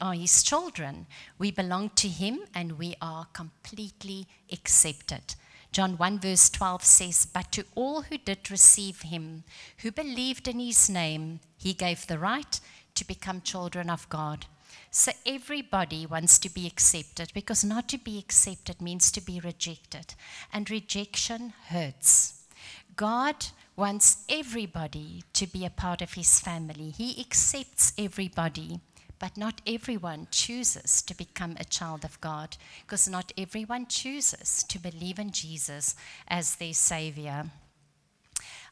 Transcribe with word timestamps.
are 0.00 0.14
his 0.14 0.42
children. 0.42 1.06
We 1.38 1.50
belong 1.50 1.90
to 1.96 2.08
him 2.08 2.40
and 2.54 2.78
we 2.78 2.94
are 3.00 3.26
completely 3.32 4.26
accepted. 4.52 5.34
John 5.70 5.98
1 5.98 6.20
verse 6.20 6.48
12 6.50 6.84
says, 6.84 7.26
But 7.26 7.52
to 7.52 7.64
all 7.74 8.02
who 8.02 8.18
did 8.18 8.50
receive 8.50 9.02
him, 9.02 9.44
who 9.78 9.92
believed 9.92 10.48
in 10.48 10.60
his 10.60 10.88
name, 10.88 11.40
he 11.56 11.72
gave 11.74 12.06
the 12.06 12.18
right 12.18 12.60
to 12.94 13.06
become 13.06 13.42
children 13.42 13.90
of 13.90 14.08
God. 14.08 14.46
So 14.90 15.12
everybody 15.26 16.06
wants 16.06 16.38
to 16.40 16.48
be 16.48 16.66
accepted 16.66 17.30
because 17.34 17.62
not 17.62 17.88
to 17.90 17.98
be 17.98 18.18
accepted 18.18 18.80
means 18.80 19.12
to 19.12 19.20
be 19.20 19.40
rejected. 19.40 20.14
And 20.52 20.70
rejection 20.70 21.52
hurts. 21.66 22.44
God 22.96 23.46
wants 23.76 24.24
everybody 24.28 25.22
to 25.34 25.46
be 25.46 25.64
a 25.64 25.70
part 25.70 26.02
of 26.02 26.14
his 26.14 26.40
family, 26.40 26.90
he 26.90 27.20
accepts 27.20 27.92
everybody. 27.96 28.80
But 29.18 29.36
not 29.36 29.60
everyone 29.66 30.28
chooses 30.30 31.02
to 31.02 31.14
become 31.14 31.56
a 31.58 31.64
child 31.64 32.04
of 32.04 32.20
God 32.20 32.56
because 32.82 33.08
not 33.08 33.32
everyone 33.36 33.86
chooses 33.86 34.62
to 34.68 34.78
believe 34.78 35.18
in 35.18 35.32
Jesus 35.32 35.96
as 36.28 36.56
their 36.56 36.74
Savior. 36.74 37.50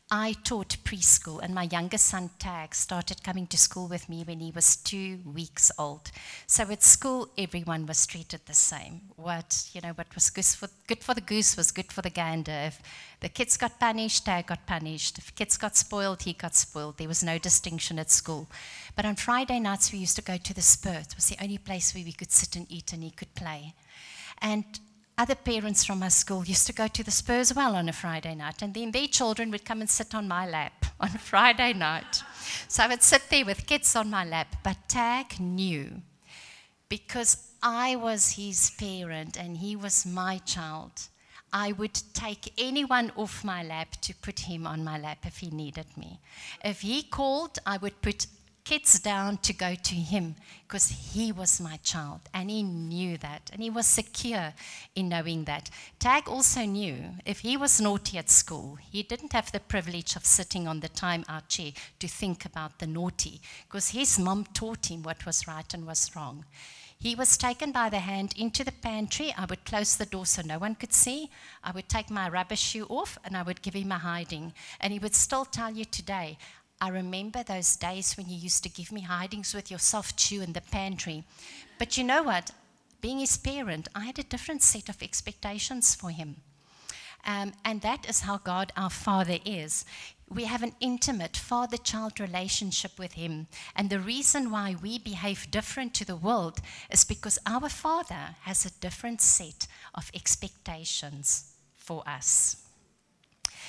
I 0.09 0.35
taught 0.45 0.77
preschool, 0.85 1.43
and 1.43 1.53
my 1.53 1.65
youngest 1.65 2.07
son, 2.07 2.31
Tag, 2.39 2.77
started 2.77 3.25
coming 3.25 3.49
to 3.49 3.59
school 3.59 3.89
with 3.89 4.09
me 4.09 4.23
when 4.23 4.39
he 4.39 4.53
was 4.53 4.77
two 4.77 5.19
weeks 5.27 5.73
old. 5.77 6.13
So 6.47 6.63
at 6.71 6.85
school, 6.85 7.29
everyone 7.37 7.87
was 7.87 8.07
treated 8.07 8.43
the 8.47 8.55
same. 8.55 9.01
What, 9.17 9.69
you 9.73 9.81
know, 9.81 9.95
what 9.95 10.15
was 10.15 10.31
good 10.31 10.45
for, 10.45 10.69
good 10.87 11.03
for 11.03 11.13
the 11.13 11.21
goose 11.21 11.57
was 11.57 11.73
good 11.73 11.91
for 11.91 12.03
the 12.03 12.11
gander. 12.11 12.53
If 12.53 12.81
the 13.19 13.29
kids 13.29 13.57
got 13.57 13.81
punished, 13.81 14.25
Tag 14.25 14.47
got 14.47 14.65
punished. 14.65 15.19
If 15.19 15.35
kids 15.35 15.57
got 15.57 15.77
spoiled, 15.77 16.23
he 16.23 16.35
got 16.35 16.55
spoiled. 16.55 16.99
There 16.99 17.09
was 17.09 17.25
no 17.25 17.39
distinction 17.39 17.99
at 17.99 18.13
school. 18.13 18.47
But 18.95 19.07
on 19.07 19.17
Friday 19.17 19.59
nights, 19.59 19.93
we 19.93 19.99
used 19.99 20.17
to 20.17 20.23
go 20.23 20.37
to 20.37 20.55
the 20.55 20.63
Spur. 20.63 21.01
It 21.01 21.17
was 21.17 21.31
the 21.31 21.43
only 21.43 21.59
place 21.59 21.93
where 21.93 22.05
we 22.05 22.13
could 22.13 22.31
sit 22.31 22.55
and 22.55 22.71
eat 22.71 22.93
and 22.93 23.03
he 23.03 23.11
could 23.11 23.35
play. 23.35 23.75
And 24.41 24.65
other 25.19 25.35
parents 25.35 25.85
from 25.85 26.03
our 26.03 26.11
school 26.11 26.45
used 26.45 26.67
to 26.67 26.73
go 26.73 26.89
to 26.89 27.03
the 27.03 27.11
Spurs 27.11 27.55
well 27.55 27.75
on 27.75 27.89
a 27.89 27.93
Friday 27.93 28.35
night, 28.35 28.63
and 28.63 28.75
then 28.75 28.91
their 28.91 29.07
children 29.07 29.51
would 29.51 29.65
come 29.65 29.81
and 29.81 29.89
sit 29.89 30.15
on 30.15 30.29
my 30.29 30.47
lap 30.47 30.87
on 31.01 31.09
a 31.15 31.19
Friday 31.19 31.73
night. 31.73 32.23
So 32.69 32.83
I 32.83 32.89
would 32.89 33.03
sit 33.03 33.23
there 33.31 33.45
with 33.45 33.67
kids 33.67 33.97
on 33.97 34.11
my 34.11 34.25
lap, 34.25 34.57
but 34.63 34.77
Tag 34.89 35.41
knew 35.41 36.03
because 36.89 37.53
I 37.63 37.97
was 37.97 38.33
his 38.33 38.71
parent 38.79 39.37
and 39.37 39.57
he 39.57 39.75
was 39.75 40.07
my 40.07 40.39
child. 40.39 40.93
I 41.53 41.73
would 41.73 41.99
take 42.13 42.53
anyone 42.59 43.13
off 43.17 43.45
my 43.45 43.63
lap 43.63 43.93
to 44.03 44.15
put 44.15 44.41
him 44.41 44.67
on 44.67 44.85
my 44.85 44.99
lap 44.99 45.25
if 45.25 45.39
he 45.39 45.51
needed 45.51 45.87
me. 45.97 46.21
If 46.65 46.83
he 46.83 47.03
called, 47.03 47.59
I 47.65 47.79
would 47.79 48.03
put 48.03 48.27
kids 48.67 48.99
down 48.99 49.37
to 49.37 49.53
go 49.53 49.77
to 49.77 49.95
him 49.95 50.35
because 50.67 50.89
he 50.89 51.31
was 51.31 51.61
my 51.61 51.77
child 51.85 52.19
and 52.35 52.51
he 52.51 52.65
knew 52.65 53.17
that 53.17 53.49
and 53.53 53.63
he 53.63 53.71
was 53.71 53.87
secure 53.87 54.53
in 54.97 55.09
knowing 55.09 55.45
that. 55.45 55.71
Tag 56.01 56.29
also 56.29 56.63
knew 56.63 56.97
if 57.25 57.39
he 57.41 57.57
was 57.57 57.81
naughty 57.81 58.19
at 58.19 58.29
school, 58.29 58.77
he 58.91 59.05
didn't 59.05 59.33
have 59.33 59.53
the 59.53 59.61
privilege 59.61 60.17
of 60.17 60.25
sitting 60.25 60.67
on 60.67 60.81
the 60.81 60.89
time 60.89 61.25
out 61.29 61.49
chair 61.49 61.71
to 62.01 62.09
think 62.09 62.45
about 62.45 62.81
the 62.81 62.89
naughty 62.89 63.41
because 63.69 63.91
his 63.91 64.19
mom 64.19 64.45
taught 64.53 64.91
him 64.91 65.05
what 65.05 65.25
was 65.25 65.47
right 65.47 65.73
and 65.73 65.87
was 65.87 66.11
wrong. 66.17 66.45
He 66.99 67.15
was 67.15 67.37
taken 67.37 67.71
by 67.71 67.89
the 67.89 68.01
hand 68.01 68.35
into 68.37 68.65
the 68.65 68.73
pantry. 68.73 69.33
I 69.39 69.45
would 69.45 69.65
close 69.65 69.95
the 69.97 70.07
door 70.07 70.27
so 70.27 70.43
no 70.43 70.59
one 70.59 70.75
could 70.75 70.93
see. 70.93 71.31
I 71.63 71.71
would 71.71 71.89
take 71.89 72.11
my 72.11 72.29
rubber 72.29 72.57
shoe 72.57 72.87
off 72.87 73.17
and 73.23 73.37
I 73.37 73.43
would 73.43 73.63
give 73.63 73.75
him 73.75 73.93
a 73.93 73.99
hiding. 73.99 74.55
And 74.81 74.93
he 74.93 74.99
would 74.99 75.15
still 75.15 75.45
tell 75.45 75.71
you 75.71 75.85
today, 75.85 76.39
I 76.81 76.89
remember 76.89 77.43
those 77.43 77.77
days 77.77 78.17
when 78.17 78.29
you 78.29 78.37
used 78.37 78.63
to 78.65 78.69
give 78.69 78.93
me 78.93 79.01
hidings 79.03 79.55
with 79.55 79.71
your 79.71 79.79
soft 79.79 80.17
chew 80.17 80.43
in 80.43 80.53
the 80.53 80.61
pantry. 80.61 81.25
But 81.79 81.97
you 81.97 82.05
know 82.05 82.23
what? 82.23 82.51
Being 83.01 83.21
his 83.21 83.37
parent, 83.37 83.89
I 83.95 84.05
had 84.05 84.19
a 84.19 84.23
different 84.25 84.63
set 84.63 84.89
of 84.89 85.03
expectations 85.03 85.95
for 85.95 86.11
him. 86.11 86.37
Um, 87.27 87.55
and 87.65 87.81
that 87.81 88.09
is 88.09 88.21
how 88.21 88.39
God 88.39 88.73
our 88.77 88.91
Father 88.91 89.39
is. 89.45 89.85
We 90.29 90.45
have 90.45 90.63
an 90.63 90.75
intimate 90.81 91.37
father 91.37 91.77
child 91.77 92.21
relationship 92.21 92.99
with 92.99 93.13
Him. 93.13 93.49
And 93.75 93.91
the 93.91 94.01
reason 94.01 94.51
why 94.51 94.77
we 94.81 94.99
behave 94.99 95.51
different 95.51 95.93
to 95.95 96.05
the 96.05 96.17
world 96.17 96.61
is 96.91 97.05
because 97.05 97.39
our 97.45 97.69
Father 97.69 98.37
has 98.43 98.65
a 98.65 98.81
different 98.81 99.21
set 99.21 99.67
of 99.95 100.11
expectations 100.15 101.53
for 101.75 102.03
us. 102.09 102.66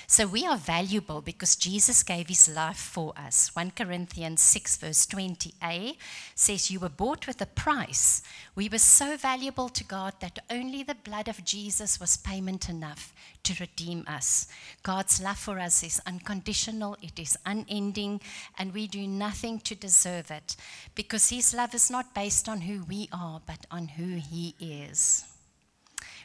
So 0.09 0.25
we 0.25 0.45
are 0.45 0.56
valuable 0.56 1.22
because 1.22 1.57
Jesus 1.57 2.01
gave 2.01 2.29
his 2.29 2.47
life 2.47 2.78
for 2.78 3.12
us. 3.18 3.53
1 3.53 3.72
Corinthians 3.72 4.41
6, 4.41 4.78
verse 4.78 5.06
20a 5.06 5.97
says, 6.34 6.72
You 6.72 6.79
were 6.79 6.88
bought 6.88 7.28
with 7.28 7.41
a 7.41 7.45
price. 7.45 8.22
We 8.56 8.69
were 8.69 8.78
so 8.78 9.18
valuable 9.18 9.68
to 9.68 9.84
God 9.84 10.13
that 10.22 10.40
only 10.50 10.81
the 10.81 10.95
blood 10.95 11.28
of 11.28 11.44
Jesus 11.44 12.00
was 12.00 12.16
payment 12.16 12.69
enough 12.69 13.13
to 13.44 13.53
redeem 13.59 14.06
us. 14.07 14.47
God's 14.81 15.22
love 15.22 15.40
for 15.40 15.59
us 15.59 15.84
is 15.84 16.01
unconditional, 16.07 16.95
it 17.01 17.19
is 17.19 17.38
unending, 17.45 18.22
and 18.57 18.74
we 18.74 18.88
do 18.88 19.06
nothing 19.07 19.59
to 19.59 19.75
deserve 19.75 20.31
it 20.31 20.56
because 20.95 21.31
his 21.31 21.53
love 21.53 21.75
is 21.75 21.91
not 21.91 22.16
based 22.16 22.47
on 22.47 22.62
who 22.62 22.85
we 22.85 23.09
are, 23.12 23.41
but 23.45 23.66
on 23.69 23.89
who 23.89 24.16
he 24.16 24.56
is. 24.57 25.25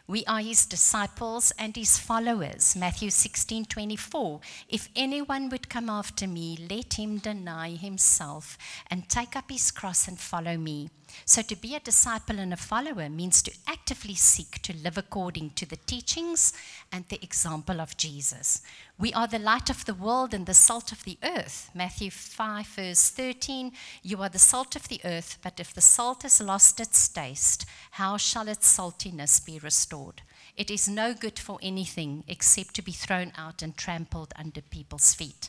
We 0.06 0.24
are 0.26 0.40
his 0.40 0.66
disciples 0.66 1.52
and 1.58 1.76
his 1.76 1.96
followers. 1.98 2.74
Matthew 2.74 3.10
16 3.10 3.66
24. 3.66 4.40
If 4.68 4.88
anyone 4.96 5.48
would 5.50 5.68
come 5.68 5.88
after 5.88 6.26
me, 6.26 6.58
let 6.68 6.94
him 6.94 7.18
deny 7.18 7.70
himself 7.76 8.58
and 8.90 9.08
take 9.08 9.36
up 9.36 9.50
his 9.50 9.70
cross 9.70 10.08
and 10.08 10.18
follow 10.18 10.56
me. 10.56 10.90
So, 11.24 11.42
to 11.42 11.56
be 11.56 11.74
a 11.74 11.80
disciple 11.80 12.38
and 12.38 12.52
a 12.52 12.56
follower 12.56 13.08
means 13.08 13.42
to 13.42 13.52
actively 13.66 14.14
seek 14.14 14.60
to 14.62 14.76
live 14.76 14.98
according 14.98 15.50
to 15.50 15.66
the 15.66 15.76
teachings 15.76 16.52
and 16.90 17.04
the 17.08 17.22
example 17.22 17.80
of 17.80 17.96
Jesus. 17.96 18.62
We 18.98 19.12
are 19.12 19.26
the 19.26 19.38
light 19.38 19.70
of 19.70 19.84
the 19.84 19.94
world 19.94 20.34
and 20.34 20.46
the 20.46 20.54
salt 20.54 20.92
of 20.92 21.04
the 21.04 21.18
earth. 21.22 21.70
Matthew 21.74 22.10
5, 22.10 22.66
verse 22.66 23.10
13 23.10 23.72
You 24.02 24.22
are 24.22 24.28
the 24.28 24.38
salt 24.38 24.76
of 24.76 24.88
the 24.88 25.00
earth, 25.04 25.38
but 25.42 25.58
if 25.58 25.74
the 25.74 25.80
salt 25.80 26.22
has 26.22 26.40
lost 26.40 26.80
its 26.80 27.08
taste, 27.08 27.66
how 27.92 28.16
shall 28.16 28.48
its 28.48 28.66
saltiness 28.66 29.44
be 29.44 29.58
restored? 29.58 30.22
It 30.56 30.70
is 30.70 30.88
no 30.88 31.14
good 31.14 31.38
for 31.38 31.58
anything 31.62 32.24
except 32.28 32.74
to 32.74 32.82
be 32.82 32.92
thrown 32.92 33.32
out 33.36 33.62
and 33.62 33.76
trampled 33.76 34.34
under 34.36 34.60
people's 34.60 35.14
feet. 35.14 35.48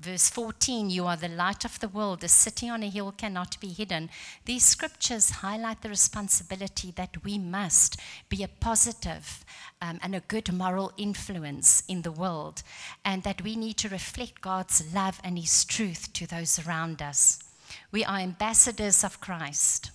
Verse 0.00 0.30
14, 0.30 0.88
you 0.88 1.06
are 1.06 1.16
the 1.16 1.28
light 1.28 1.66
of 1.66 1.78
the 1.78 1.88
world. 1.88 2.24
A 2.24 2.28
city 2.28 2.70
on 2.70 2.82
a 2.82 2.88
hill 2.88 3.12
cannot 3.12 3.60
be 3.60 3.68
hidden. 3.68 4.08
These 4.46 4.64
scriptures 4.64 5.28
highlight 5.28 5.82
the 5.82 5.90
responsibility 5.90 6.90
that 6.92 7.22
we 7.22 7.38
must 7.38 8.00
be 8.30 8.42
a 8.42 8.48
positive, 8.48 9.44
um, 9.82 10.00
and 10.02 10.14
a 10.14 10.20
good 10.20 10.54
moral 10.54 10.92
influence 10.96 11.82
in 11.86 12.00
the 12.00 12.12
world, 12.12 12.62
and 13.04 13.24
that 13.24 13.42
we 13.42 13.56
need 13.56 13.76
to 13.76 13.90
reflect 13.90 14.40
God's 14.40 14.82
love 14.94 15.20
and 15.22 15.38
His 15.38 15.66
truth 15.66 16.10
to 16.14 16.26
those 16.26 16.58
around 16.66 17.02
us. 17.02 17.38
We 17.92 18.02
are 18.02 18.20
ambassadors 18.20 19.04
of 19.04 19.20
Christ. 19.20 19.90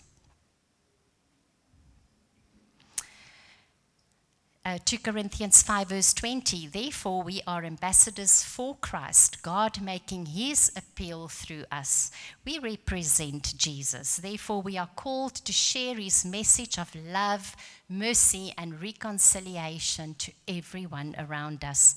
Uh, 4.66 4.80
2 4.84 4.98
Corinthians 4.98 5.62
5, 5.62 5.90
verse 5.90 6.14
20. 6.16 6.68
Therefore, 6.68 7.22
we 7.22 7.40
are 7.46 7.64
ambassadors 7.64 8.42
for 8.42 8.76
Christ, 8.76 9.44
God 9.44 9.80
making 9.80 10.26
his 10.26 10.72
appeal 10.76 11.28
through 11.28 11.66
us. 11.72 12.10
We 12.44 12.58
represent 12.58 13.56
Jesus. 13.58 14.18
Therefore, 14.18 14.64
we 14.64 14.76
are 14.76 14.90
called 14.96 15.36
to 15.36 15.54
share 15.54 15.94
his 15.96 16.26
message 16.26 16.80
of 16.80 16.96
love, 16.96 17.56
mercy, 17.88 18.54
and 18.58 18.82
reconciliation 18.82 20.16
to 20.16 20.32
everyone 20.48 21.16
around 21.20 21.64
us. 21.64 21.96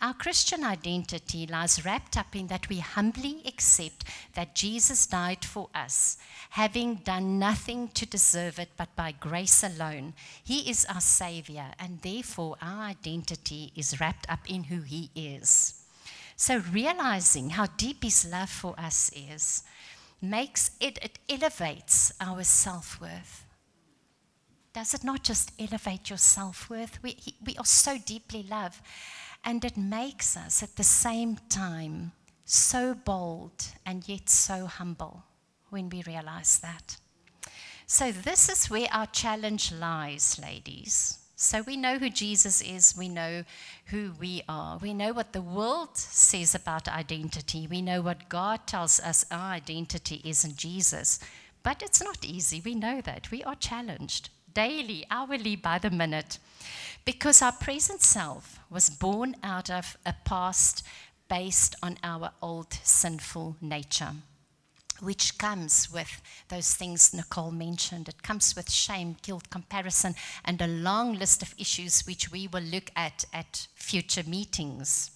Our 0.00 0.14
Christian 0.14 0.62
identity 0.62 1.44
lies 1.48 1.84
wrapped 1.84 2.16
up 2.16 2.36
in 2.36 2.46
that 2.46 2.68
we 2.68 2.78
humbly 2.78 3.42
accept 3.44 4.04
that 4.34 4.54
Jesus 4.54 5.06
died 5.08 5.44
for 5.44 5.68
us, 5.74 6.18
having 6.50 6.96
done 6.96 7.40
nothing 7.40 7.88
to 7.94 8.06
deserve 8.06 8.60
it 8.60 8.70
but 8.76 8.94
by 8.94 9.10
grace 9.10 9.64
alone. 9.64 10.14
He 10.44 10.70
is 10.70 10.84
our 10.84 11.00
Savior, 11.00 11.72
and 11.80 12.00
therefore 12.00 12.56
our 12.62 12.82
identity 12.84 13.72
is 13.74 13.98
wrapped 13.98 14.30
up 14.30 14.48
in 14.48 14.64
who 14.64 14.82
He 14.82 15.10
is. 15.16 15.82
So, 16.36 16.62
realizing 16.70 17.50
how 17.50 17.66
deep 17.76 18.04
His 18.04 18.24
love 18.24 18.50
for 18.50 18.78
us 18.78 19.10
is 19.16 19.64
makes 20.22 20.70
it, 20.78 21.00
it 21.02 21.18
elevates 21.28 22.12
our 22.20 22.44
self 22.44 23.00
worth. 23.00 23.44
Does 24.72 24.94
it 24.94 25.02
not 25.02 25.24
just 25.24 25.50
elevate 25.58 26.08
your 26.08 26.18
self 26.18 26.70
worth? 26.70 27.02
We, 27.02 27.16
we 27.44 27.56
are 27.56 27.64
so 27.64 27.98
deeply 27.98 28.44
loved. 28.48 28.80
And 29.44 29.64
it 29.64 29.76
makes 29.76 30.36
us 30.36 30.62
at 30.62 30.76
the 30.76 30.84
same 30.84 31.38
time 31.48 32.12
so 32.44 32.94
bold 32.94 33.64
and 33.84 34.08
yet 34.08 34.28
so 34.28 34.66
humble 34.66 35.24
when 35.70 35.88
we 35.88 36.02
realize 36.02 36.58
that. 36.58 36.96
So, 37.86 38.12
this 38.12 38.48
is 38.48 38.68
where 38.68 38.88
our 38.92 39.06
challenge 39.06 39.72
lies, 39.72 40.38
ladies. 40.38 41.18
So, 41.36 41.62
we 41.62 41.76
know 41.76 41.98
who 41.98 42.10
Jesus 42.10 42.60
is, 42.60 42.94
we 42.98 43.08
know 43.08 43.44
who 43.86 44.12
we 44.20 44.42
are, 44.48 44.76
we 44.76 44.92
know 44.92 45.12
what 45.12 45.32
the 45.32 45.40
world 45.40 45.96
says 45.96 46.54
about 46.54 46.88
identity, 46.88 47.66
we 47.66 47.80
know 47.80 48.02
what 48.02 48.28
God 48.28 48.66
tells 48.66 49.00
us 49.00 49.24
our 49.30 49.52
identity 49.52 50.20
is 50.24 50.44
in 50.44 50.56
Jesus. 50.56 51.18
But 51.62 51.82
it's 51.82 52.02
not 52.02 52.24
easy. 52.24 52.62
We 52.64 52.74
know 52.74 53.00
that. 53.00 53.30
We 53.30 53.42
are 53.44 53.54
challenged 53.54 54.30
daily, 54.58 55.06
hourly, 55.08 55.54
by 55.54 55.78
the 55.78 55.88
minute. 55.88 56.40
Because 57.04 57.40
our 57.40 57.52
present 57.52 58.02
self 58.02 58.58
was 58.68 58.90
born 58.90 59.36
out 59.40 59.70
of 59.70 59.96
a 60.04 60.12
past 60.24 60.84
based 61.28 61.76
on 61.80 61.96
our 62.02 62.32
old 62.42 62.72
sinful 62.82 63.54
nature, 63.60 64.14
which 64.98 65.38
comes 65.38 65.92
with 65.92 66.20
those 66.48 66.74
things 66.74 67.14
Nicole 67.14 67.52
mentioned. 67.52 68.08
It 68.08 68.24
comes 68.24 68.56
with 68.56 68.68
shame, 68.68 69.16
guilt, 69.22 69.48
comparison, 69.48 70.16
and 70.44 70.60
a 70.60 70.66
long 70.66 71.14
list 71.14 71.40
of 71.40 71.54
issues 71.56 72.04
which 72.04 72.32
we 72.32 72.48
will 72.48 72.64
look 72.74 72.90
at 72.96 73.26
at 73.32 73.68
future 73.76 74.24
meetings. 74.26 75.12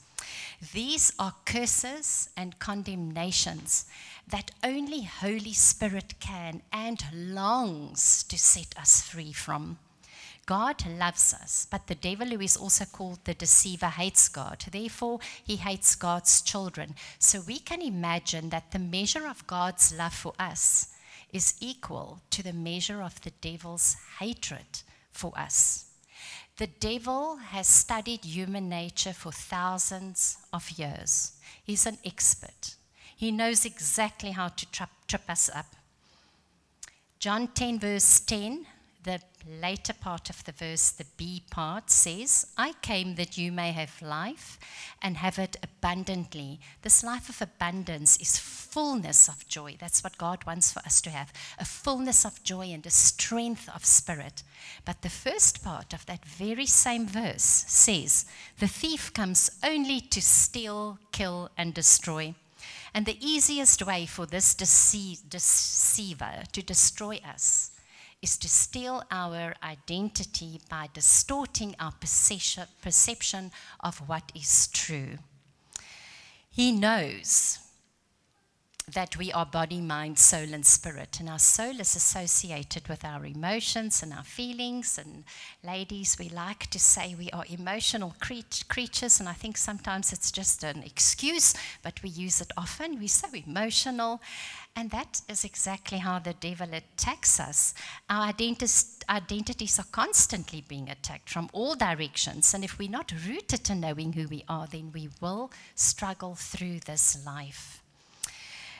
These 0.72 1.12
are 1.18 1.34
curses 1.44 2.28
and 2.36 2.60
condemnations 2.60 3.86
that 4.32 4.50
only 4.64 5.02
Holy 5.02 5.52
Spirit 5.52 6.14
can 6.18 6.62
and 6.72 7.04
longs 7.12 8.22
to 8.24 8.38
set 8.38 8.74
us 8.78 9.02
free 9.02 9.32
from. 9.32 9.78
God 10.46 10.84
loves 10.86 11.34
us, 11.34 11.66
but 11.70 11.86
the 11.86 11.94
devil, 11.94 12.26
who 12.26 12.40
is 12.40 12.56
also 12.56 12.86
called 12.86 13.24
the 13.24 13.34
deceiver, 13.34 13.86
hates 13.88 14.30
God. 14.30 14.64
Therefore, 14.72 15.20
he 15.44 15.56
hates 15.56 15.94
God's 15.94 16.40
children. 16.40 16.94
So 17.18 17.42
we 17.42 17.58
can 17.58 17.82
imagine 17.82 18.48
that 18.48 18.72
the 18.72 18.78
measure 18.78 19.28
of 19.28 19.46
God's 19.46 19.94
love 19.94 20.14
for 20.14 20.32
us 20.38 20.88
is 21.30 21.54
equal 21.60 22.22
to 22.30 22.42
the 22.42 22.54
measure 22.54 23.02
of 23.02 23.20
the 23.20 23.32
devil's 23.42 23.96
hatred 24.18 24.82
for 25.12 25.38
us. 25.38 25.90
The 26.56 26.66
devil 26.66 27.36
has 27.36 27.66
studied 27.66 28.24
human 28.24 28.68
nature 28.68 29.12
for 29.12 29.30
thousands 29.30 30.38
of 30.52 30.70
years. 30.70 31.32
He's 31.62 31.86
an 31.86 31.98
expert. 32.04 32.76
He 33.22 33.30
knows 33.30 33.64
exactly 33.64 34.32
how 34.32 34.48
to 34.48 34.66
trip, 34.72 34.88
trip 35.06 35.22
us 35.28 35.48
up. 35.54 35.66
John 37.20 37.46
10, 37.46 37.78
verse 37.78 38.18
10 38.18 38.66
the 39.04 39.20
later 39.60 39.92
part 39.92 40.30
of 40.30 40.44
the 40.44 40.52
verse, 40.52 40.90
the 40.90 41.06
B 41.16 41.42
part, 41.50 41.90
says, 41.90 42.46
I 42.56 42.72
came 42.82 43.16
that 43.16 43.36
you 43.36 43.50
may 43.50 43.72
have 43.72 44.00
life 44.02 44.58
and 45.00 45.16
have 45.16 45.38
it 45.38 45.56
abundantly. 45.62 46.60
This 46.82 47.02
life 47.02 47.28
of 47.28 47.42
abundance 47.42 48.16
is 48.18 48.38
fullness 48.38 49.28
of 49.28 49.46
joy. 49.48 49.76
That's 49.78 50.04
what 50.04 50.18
God 50.18 50.44
wants 50.46 50.72
for 50.72 50.80
us 50.80 51.00
to 51.02 51.10
have 51.10 51.32
a 51.58 51.64
fullness 51.64 52.24
of 52.24 52.42
joy 52.44 52.66
and 52.66 52.86
a 52.86 52.90
strength 52.90 53.68
of 53.74 53.84
spirit. 53.84 54.44
But 54.84 55.02
the 55.02 55.10
first 55.10 55.64
part 55.64 55.92
of 55.92 56.06
that 56.06 56.24
very 56.24 56.66
same 56.66 57.06
verse 57.06 57.64
says, 57.66 58.24
The 58.60 58.68
thief 58.68 59.12
comes 59.12 59.50
only 59.64 60.00
to 60.00 60.22
steal, 60.22 60.98
kill, 61.10 61.50
and 61.56 61.74
destroy. 61.74 62.34
And 62.94 63.06
the 63.06 63.18
easiest 63.24 63.84
way 63.84 64.06
for 64.06 64.26
this 64.26 64.54
deceiver 64.54 66.44
to 66.52 66.62
destroy 66.62 67.20
us 67.24 67.70
is 68.20 68.36
to 68.38 68.48
steal 68.48 69.02
our 69.10 69.54
identity 69.62 70.60
by 70.68 70.88
distorting 70.94 71.74
our 71.80 71.92
perception 72.80 73.50
of 73.80 73.98
what 74.08 74.30
is 74.34 74.68
true. 74.68 75.18
He 76.50 76.70
knows 76.70 77.58
that 78.88 79.16
we 79.16 79.32
are 79.32 79.46
body, 79.46 79.80
mind, 79.80 80.18
soul, 80.18 80.52
and 80.52 80.66
spirit. 80.66 81.20
And 81.20 81.28
our 81.28 81.38
soul 81.38 81.80
is 81.80 81.94
associated 81.94 82.88
with 82.88 83.04
our 83.04 83.24
emotions 83.24 84.02
and 84.02 84.12
our 84.12 84.24
feelings. 84.24 84.98
And 84.98 85.24
ladies, 85.62 86.16
we 86.18 86.28
like 86.28 86.66
to 86.70 86.80
say 86.80 87.14
we 87.14 87.30
are 87.30 87.44
emotional 87.48 88.14
creatures. 88.20 89.20
And 89.20 89.28
I 89.28 89.34
think 89.34 89.56
sometimes 89.56 90.12
it's 90.12 90.32
just 90.32 90.64
an 90.64 90.82
excuse, 90.82 91.54
but 91.82 92.02
we 92.02 92.10
use 92.10 92.40
it 92.40 92.50
often. 92.56 92.98
We're 92.98 93.08
so 93.08 93.28
emotional. 93.32 94.20
And 94.74 94.90
that 94.90 95.20
is 95.28 95.44
exactly 95.44 95.98
how 95.98 96.18
the 96.18 96.32
devil 96.34 96.68
attacks 96.72 97.38
us. 97.38 97.74
Our 98.08 98.24
identities 98.24 99.78
are 99.78 99.86
constantly 99.92 100.64
being 100.66 100.88
attacked 100.88 101.28
from 101.30 101.50
all 101.52 101.74
directions. 101.74 102.52
And 102.52 102.64
if 102.64 102.78
we're 102.78 102.90
not 102.90 103.12
rooted 103.28 103.64
to 103.64 103.74
knowing 103.74 104.14
who 104.14 104.26
we 104.28 104.44
are, 104.48 104.66
then 104.66 104.90
we 104.92 105.08
will 105.20 105.52
struggle 105.74 106.34
through 106.34 106.80
this 106.80 107.24
life. 107.24 107.81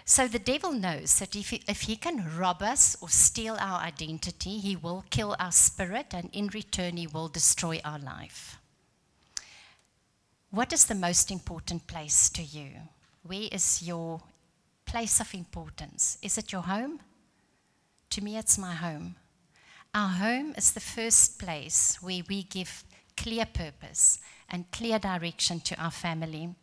So 0.05 0.27
the 0.27 0.39
devil 0.39 0.73
knows 0.73 1.19
that 1.19 1.37
if 1.37 1.51
he, 1.51 1.63
if 1.69 1.83
he 1.83 1.97
can 1.97 2.37
rob 2.37 2.63
us 2.63 2.97
or 3.01 3.09
steal 3.09 3.57
our 3.61 3.81
identity, 3.81 4.59
he 4.59 4.77
will 4.77 5.05
kill 5.11 5.37
our 5.39 5.53
spirit, 5.53 6.13
and 6.13 6.29
in 6.33 6.49
return, 6.49 6.97
he 6.97 7.07
will 7.07 7.29
destroy 7.29 7.81
our 7.85 7.99
life. 7.99 8.59
What 10.51 10.73
is 10.73 10.85
the 10.85 10.95
most 10.95 11.31
important 11.31 11.87
place 11.87 12.29
to 12.31 12.43
you? 12.43 12.73
Where 13.23 13.49
is 13.51 13.83
your 13.83 14.21
place 14.85 15.21
of 15.21 15.33
importance? 15.35 16.19
Is 16.21 16.37
it 16.37 16.53
your 16.53 16.63
home? 16.63 17.01
To 18.11 18.23
me, 18.23 18.37
it's 18.37 18.59
my 18.59 18.75
home. 18.75 19.17
Our 19.95 20.09
home 20.09 20.55
is 20.57 20.73
the 20.73 20.81
first 20.81 21.39
place 21.39 21.97
where 22.03 22.23
we 22.29 22.43
give 22.43 22.85
clear 23.17 23.47
purpose 23.47 24.19
and 24.49 24.71
clear 24.73 24.99
direction 24.99 25.61
to 25.61 25.83
our 25.83 25.91
family. 25.91 26.55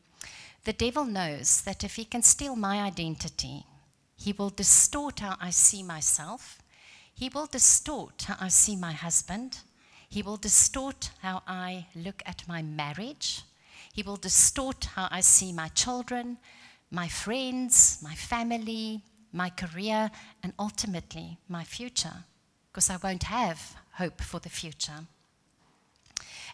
The 0.65 0.73
devil 0.73 1.05
knows 1.05 1.61
that 1.61 1.83
if 1.83 1.95
he 1.95 2.05
can 2.05 2.21
steal 2.21 2.55
my 2.55 2.81
identity, 2.81 3.65
he 4.15 4.33
will 4.33 4.49
distort 4.49 5.21
how 5.21 5.37
I 5.39 5.51
see 5.51 5.81
myself. 5.81 6.59
He 7.13 7.29
will 7.29 7.47
distort 7.47 8.23
how 8.23 8.35
I 8.39 8.49
see 8.49 8.75
my 8.75 8.91
husband. 8.91 9.59
He 10.09 10.21
will 10.21 10.37
distort 10.37 11.11
how 11.21 11.43
I 11.47 11.87
look 11.95 12.21
at 12.25 12.47
my 12.47 12.61
marriage. 12.61 13.43
He 13.93 14.03
will 14.03 14.17
distort 14.17 14.85
how 14.85 15.07
I 15.09 15.21
see 15.21 15.51
my 15.53 15.69
children, 15.69 16.37
my 16.91 17.07
friends, 17.07 17.99
my 18.03 18.15
family, 18.15 19.01
my 19.31 19.49
career, 19.49 20.11
and 20.43 20.53
ultimately 20.57 21.37
my 21.47 21.63
future, 21.63 22.25
because 22.71 22.89
I 22.89 22.97
won't 22.97 23.23
have 23.23 23.75
hope 23.93 24.21
for 24.21 24.39
the 24.39 24.49
future. 24.49 25.05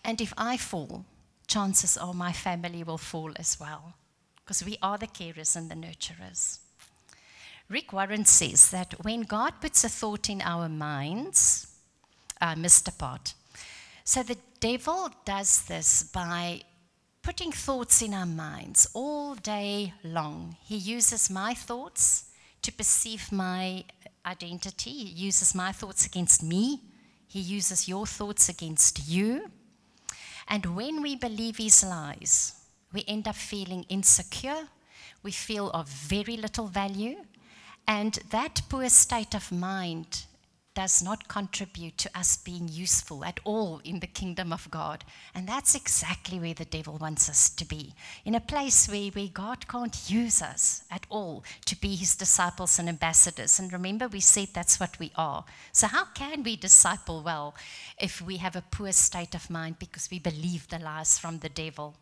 And 0.04 0.22
if 0.22 0.34
I 0.38 0.57
fall, 0.57 1.06
chances 1.47 1.97
are 1.97 2.13
my 2.13 2.31
family 2.31 2.83
will 2.83 2.97
fall 2.97 3.31
as 3.38 3.59
well, 3.59 3.94
because 4.38 4.63
we 4.63 4.77
are 4.81 4.97
the 4.97 5.07
carers 5.07 5.56
and 5.56 5.69
the 5.69 5.75
nurturers. 5.75 6.59
Rick 7.69 7.94
Warren 7.94 8.25
says 8.25 8.69
that 8.69 8.94
when 9.03 9.24
God 9.24 9.53
puts 9.59 9.83
a 9.83 9.89
thought 9.89 10.30
in 10.30 10.42
our 10.42 10.69
minds, 10.69 11.68
uh, 12.39 12.56
missed 12.56 12.88
a 12.88 12.92
part. 12.92 13.33
So 14.03 14.21
the 14.21 14.38
devil 14.59 15.09
does 15.25 15.63
this 15.63 16.03
by 16.03 16.62
putting 17.24 17.51
thoughts 17.51 18.03
in 18.03 18.13
our 18.13 18.27
minds 18.27 18.88
all 18.94 19.33
day 19.33 19.94
long. 20.03 20.56
He 20.63 20.75
uses 20.75 21.31
my 21.31 21.56
thoughts 21.56 22.25
to 22.62 22.71
perceive 22.71 23.31
my 23.31 23.83
identity, 24.25 24.92
he 24.92 25.25
uses 25.25 25.56
my 25.56 25.71
thoughts 25.71 26.06
against 26.06 26.44
me, 26.44 26.81
he 27.27 27.39
uses 27.39 27.87
your 27.87 28.06
thoughts 28.06 28.47
against 28.49 29.07
you. 29.07 29.49
And 30.47 30.75
when 30.75 31.02
we 31.02 31.16
believe 31.16 31.57
his 31.57 31.83
lies, 31.83 32.54
we 32.94 33.04
end 33.07 33.28
up 33.28 33.35
feeling 33.35 33.85
insecure, 33.90 34.68
we 35.23 35.31
feel 35.31 35.69
of 35.71 35.87
very 35.90 36.37
little 36.37 36.68
value, 36.68 37.18
and 37.87 38.19
that 38.30 38.61
poor 38.69 38.90
state 38.90 39.35
of 39.35 39.52
mind 39.52 40.25
does 40.75 41.01
not 41.01 41.27
contribute 41.27 41.97
to 41.97 42.09
us 42.13 42.37
being 42.37 42.67
useful 42.67 43.23
at 43.23 43.39
all 43.45 43.81
in 43.83 44.01
the 44.01 44.07
kingdom 44.07 44.51
of 44.53 44.69
God. 44.69 45.03
And 45.33 45.47
that's 45.47 45.73
exactly 45.73 46.37
where 46.37 46.53
the 46.53 46.65
devil 46.65 46.97
wants 46.97 47.29
us 47.29 47.49
to 47.51 47.65
be 47.65 47.94
in 48.25 48.35
a 48.35 48.41
place 48.41 48.87
where, 48.87 49.09
where 49.11 49.29
God 49.33 49.67
can't 49.67 50.09
use 50.09 50.41
us 50.41 50.83
at 50.91 51.05
all 51.09 51.44
to 51.65 51.79
be 51.79 51.95
his 51.95 52.15
disciples 52.15 52.77
and 52.77 52.89
ambassadors. 52.89 53.57
And 53.57 53.71
remember, 53.71 54.07
we 54.07 54.19
said 54.19 54.49
that's 54.53 54.79
what 54.79 54.99
we 54.99 55.11
are. 55.15 55.45
So, 55.71 55.87
how 55.87 56.05
can 56.13 56.44
we 56.44 56.57
disciple 56.57 57.23
well 57.23 57.55
if 57.97 58.21
we 58.21 58.37
have 58.37 58.57
a 58.57 58.63
poor 58.69 58.91
state 58.91 59.33
of 59.33 59.49
mind 59.49 59.79
because 59.79 60.09
we 60.11 60.19
believe 60.19 60.67
the 60.67 60.79
lies 60.79 61.17
from 61.17 61.39
the 61.39 61.49
devil? 61.49 61.95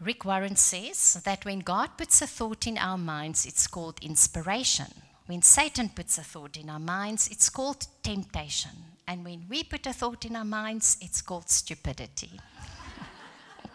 Rick 0.00 0.24
Warren 0.24 0.56
says 0.56 1.14
that 1.24 1.44
when 1.44 1.60
God 1.60 1.96
puts 1.96 2.20
a 2.20 2.26
thought 2.26 2.66
in 2.66 2.76
our 2.76 2.98
minds, 2.98 3.46
it's 3.46 3.66
called 3.66 3.98
inspiration. 4.02 4.92
When 5.26 5.42
Satan 5.42 5.88
puts 5.88 6.18
a 6.18 6.22
thought 6.22 6.56
in 6.56 6.70
our 6.70 6.78
minds, 6.78 7.28
it's 7.28 7.50
called 7.50 7.86
temptation. 8.02 8.70
And 9.08 9.24
when 9.24 9.46
we 9.48 9.64
put 9.64 9.86
a 9.86 9.92
thought 9.92 10.24
in 10.24 10.36
our 10.36 10.44
minds, 10.44 10.96
it's 11.00 11.20
called 11.20 11.50
stupidity. 11.50 12.40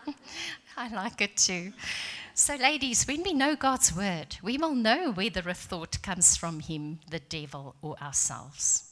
I 0.77 0.87
like 0.93 1.21
it 1.21 1.35
too. 1.37 1.73
So, 2.33 2.55
ladies, 2.55 3.05
when 3.05 3.23
we 3.23 3.33
know 3.33 3.55
God's 3.55 3.93
word, 3.93 4.37
we 4.41 4.57
will 4.57 4.73
know 4.73 5.11
whether 5.11 5.47
a 5.49 5.53
thought 5.53 6.01
comes 6.01 6.37
from 6.37 6.61
Him, 6.61 6.99
the 7.09 7.19
devil, 7.19 7.75
or 7.81 7.97
ourselves. 8.01 8.91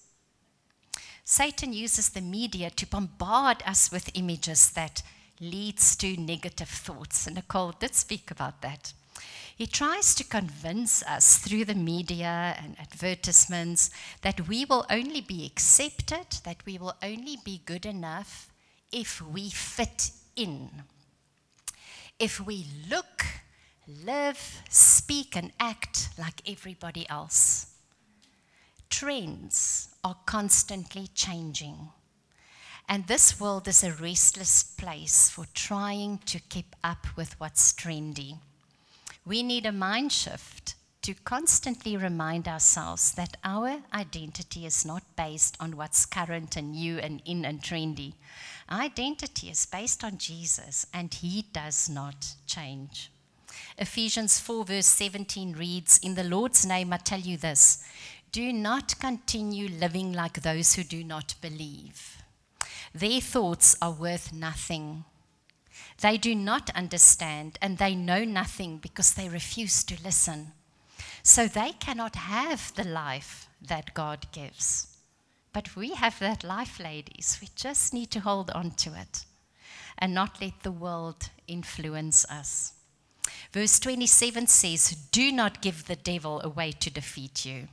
Satan 1.23 1.71
uses 1.71 2.09
the 2.09 2.21
media 2.21 2.69
to 2.71 2.87
bombard 2.87 3.63
us 3.65 3.91
with 3.91 4.11
images 4.15 4.71
that 4.71 5.01
leads 5.39 5.95
to 5.97 6.17
negative 6.17 6.67
thoughts. 6.67 7.27
And 7.27 7.37
Nicole 7.37 7.71
did 7.71 7.95
speak 7.95 8.31
about 8.31 8.61
that. 8.61 8.93
He 9.59 9.67
tries 9.67 10.15
to 10.15 10.23
convince 10.23 11.03
us 11.03 11.37
through 11.37 11.65
the 11.65 11.75
media 11.75 12.55
and 12.63 12.79
advertisements 12.79 13.89
that 14.21 14.47
we 14.47 14.63
will 14.63 14.85
only 14.89 15.19
be 15.19 15.45
accepted, 15.45 16.27
that 16.45 16.65
we 16.65 16.77
will 16.77 16.95
only 17.03 17.35
be 17.43 17.61
good 17.65 17.85
enough 17.85 18.47
if 18.89 19.21
we 19.21 19.49
fit 19.49 20.11
in. 20.37 20.69
If 22.17 22.39
we 22.39 22.67
look 22.89 23.25
live, 24.05 24.61
speak, 24.69 25.35
and 25.35 25.51
act 25.59 26.07
like 26.17 26.49
everybody 26.49 27.05
else. 27.09 27.67
Trends 28.89 29.89
are 30.05 30.19
constantly 30.25 31.09
changing. 31.13 31.89
And 32.87 33.07
this 33.07 33.41
world 33.41 33.67
is 33.67 33.83
a 33.83 33.91
restless 33.91 34.63
place 34.63 35.29
for 35.29 35.47
trying 35.53 36.19
to 36.27 36.39
keep 36.39 36.77
up 36.81 37.07
with 37.17 37.37
what's 37.41 37.73
trendy. 37.73 38.37
We 39.29 39.43
need 39.43 39.67
a 39.67 39.71
mind 39.71 40.11
shift 40.11 40.73
to 41.03 41.13
constantly 41.13 41.95
remind 41.95 42.47
ourselves 42.47 43.11
that 43.11 43.37
our 43.43 43.83
identity 43.93 44.65
is 44.65 44.83
not 44.83 45.03
based 45.15 45.55
on 45.59 45.77
what's 45.77 46.07
current 46.07 46.57
and 46.57 46.71
new 46.71 46.97
and 46.97 47.21
in 47.25 47.45
and 47.45 47.61
trendy. 47.61 48.15
Identity 48.71 49.51
is 49.51 49.67
based 49.67 50.03
on 50.03 50.17
Jesus, 50.17 50.87
and 50.91 51.13
He 51.13 51.45
does 51.53 51.87
not 51.89 52.33
change. 52.47 53.11
Ephesians 53.77 54.39
4, 54.39 54.65
verse 54.65 54.87
17 54.87 55.53
reads 55.53 55.99
In 55.99 56.15
the 56.15 56.23
Lord's 56.23 56.65
name, 56.65 56.91
I 56.91 56.97
tell 56.97 57.19
you 57.19 57.37
this 57.37 57.85
do 58.31 58.51
not 58.51 58.97
continue 58.99 59.67
living 59.69 60.11
like 60.11 60.41
those 60.41 60.73
who 60.73 60.83
do 60.83 61.03
not 61.03 61.35
believe. 61.39 62.23
Their 62.95 63.21
thoughts 63.21 63.75
are 63.79 63.91
worth 63.91 64.33
nothing. 64.33 65.05
They 66.01 66.17
do 66.17 66.33
not 66.33 66.69
understand 66.75 67.57
and 67.61 67.77
they 67.77 67.95
know 67.95 68.23
nothing 68.23 68.77
because 68.77 69.13
they 69.13 69.27
refuse 69.27 69.83
to 69.85 70.01
listen. 70.03 70.53
So 71.23 71.47
they 71.47 71.73
cannot 71.79 72.15
have 72.15 72.73
the 72.75 72.85
life 72.85 73.49
that 73.61 73.93
God 73.93 74.27
gives. 74.31 74.95
But 75.51 75.75
we 75.75 75.95
have 75.95 76.19
that 76.19 76.43
life, 76.43 76.79
ladies. 76.79 77.37
We 77.41 77.49
just 77.55 77.93
need 77.93 78.11
to 78.11 78.19
hold 78.19 78.51
on 78.51 78.71
to 78.71 78.93
it 78.93 79.25
and 79.97 80.13
not 80.13 80.41
let 80.41 80.63
the 80.63 80.71
world 80.71 81.29
influence 81.47 82.25
us. 82.29 82.73
Verse 83.51 83.79
27 83.79 84.47
says, 84.47 84.91
Do 85.11 85.31
not 85.31 85.61
give 85.61 85.85
the 85.85 85.95
devil 85.95 86.39
a 86.43 86.49
way 86.49 86.71
to 86.71 86.89
defeat 86.89 87.45
you. 87.45 87.67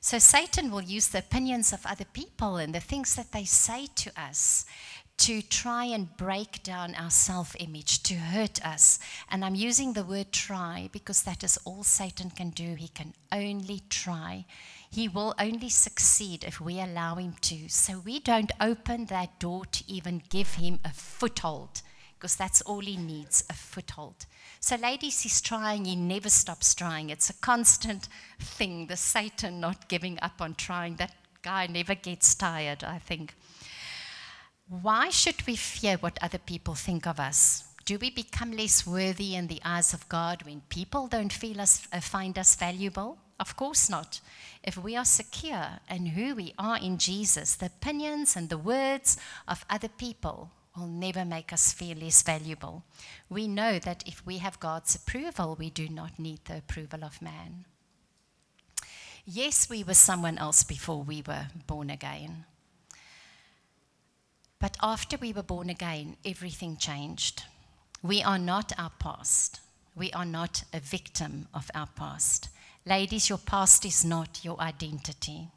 So 0.00 0.18
Satan 0.18 0.70
will 0.70 0.80
use 0.80 1.08
the 1.08 1.18
opinions 1.18 1.72
of 1.72 1.84
other 1.84 2.06
people 2.06 2.56
and 2.56 2.74
the 2.74 2.80
things 2.80 3.14
that 3.16 3.32
they 3.32 3.44
say 3.44 3.86
to 3.96 4.10
us 4.20 4.64
to 5.20 5.42
try 5.42 5.84
and 5.84 6.16
break 6.16 6.62
down 6.62 6.94
our 6.94 7.10
self 7.10 7.54
image, 7.60 8.02
to 8.04 8.14
hurt 8.14 8.64
us. 8.64 8.98
And 9.30 9.44
I'm 9.44 9.54
using 9.54 9.92
the 9.92 10.04
word 10.04 10.32
try 10.32 10.88
because 10.92 11.22
that 11.24 11.44
is 11.44 11.58
all 11.66 11.82
Satan 11.82 12.30
can 12.30 12.50
do. 12.50 12.74
He 12.74 12.88
can 12.88 13.12
only 13.30 13.82
try. 13.90 14.46
He 14.90 15.08
will 15.08 15.34
only 15.38 15.68
succeed 15.68 16.42
if 16.42 16.58
we 16.58 16.80
allow 16.80 17.16
him 17.16 17.34
to. 17.42 17.68
So 17.68 17.98
we 17.98 18.18
don't 18.18 18.50
open 18.60 19.06
that 19.06 19.38
door 19.38 19.66
to 19.66 19.84
even 19.86 20.22
give 20.30 20.54
him 20.54 20.80
a 20.84 20.90
foothold 20.90 21.82
because 22.14 22.36
that's 22.36 22.62
all 22.62 22.80
he 22.80 22.96
needs 22.96 23.44
a 23.50 23.54
foothold. 23.54 24.26
So, 24.58 24.76
ladies, 24.76 25.22
he's 25.22 25.40
trying, 25.40 25.84
he 25.84 25.96
never 25.96 26.28
stops 26.28 26.74
trying. 26.74 27.08
It's 27.08 27.30
a 27.30 27.34
constant 27.34 28.08
thing, 28.38 28.86
the 28.88 28.96
Satan 28.96 29.60
not 29.60 29.88
giving 29.88 30.18
up 30.20 30.40
on 30.40 30.54
trying. 30.54 30.96
That 30.96 31.14
guy 31.42 31.66
never 31.66 31.94
gets 31.94 32.34
tired, 32.34 32.84
I 32.84 32.98
think. 32.98 33.34
Why 34.70 35.10
should 35.10 35.44
we 35.48 35.56
fear 35.56 35.96
what 35.96 36.22
other 36.22 36.38
people 36.38 36.76
think 36.76 37.04
of 37.04 37.18
us? 37.18 37.64
Do 37.84 37.98
we 37.98 38.08
become 38.08 38.52
less 38.52 38.86
worthy 38.86 39.34
in 39.34 39.48
the 39.48 39.60
eyes 39.64 39.92
of 39.92 40.08
God 40.08 40.44
when 40.44 40.60
people 40.68 41.08
don't 41.08 41.32
feel 41.32 41.60
us, 41.60 41.88
uh, 41.92 41.98
find 41.98 42.38
us 42.38 42.54
valuable? 42.54 43.18
Of 43.40 43.56
course 43.56 43.90
not. 43.90 44.20
If 44.62 44.78
we 44.78 44.94
are 44.94 45.04
secure 45.04 45.80
in 45.90 46.06
who 46.06 46.36
we 46.36 46.54
are 46.56 46.78
in 46.78 46.98
Jesus, 46.98 47.56
the 47.56 47.66
opinions 47.66 48.36
and 48.36 48.48
the 48.48 48.58
words 48.58 49.16
of 49.48 49.64
other 49.68 49.88
people 49.88 50.52
will 50.76 50.86
never 50.86 51.24
make 51.24 51.52
us 51.52 51.72
feel 51.72 51.96
less 51.96 52.22
valuable. 52.22 52.84
We 53.28 53.48
know 53.48 53.80
that 53.80 54.04
if 54.06 54.24
we 54.24 54.38
have 54.38 54.60
God's 54.60 54.94
approval, 54.94 55.56
we 55.58 55.70
do 55.70 55.88
not 55.88 56.16
need 56.16 56.44
the 56.44 56.58
approval 56.58 57.02
of 57.02 57.20
man. 57.20 57.64
Yes, 59.26 59.68
we 59.68 59.82
were 59.82 59.94
someone 59.94 60.38
else 60.38 60.62
before 60.62 61.02
we 61.02 61.24
were 61.26 61.48
born 61.66 61.90
again. 61.90 62.44
But 64.60 64.76
after 64.82 65.16
we 65.16 65.32
were 65.32 65.42
born 65.42 65.70
again, 65.70 66.16
everything 66.24 66.76
changed. 66.76 67.44
We 68.02 68.22
are 68.22 68.38
not 68.38 68.72
our 68.78 68.92
past. 68.98 69.60
We 69.96 70.12
are 70.12 70.26
not 70.26 70.64
a 70.72 70.80
victim 70.80 71.48
of 71.52 71.70
our 71.74 71.88
past. 71.96 72.50
Ladies, 72.84 73.28
your 73.28 73.38
past 73.38 73.84
is 73.84 74.04
not 74.04 74.44
your 74.44 74.60
identity. 74.60 75.48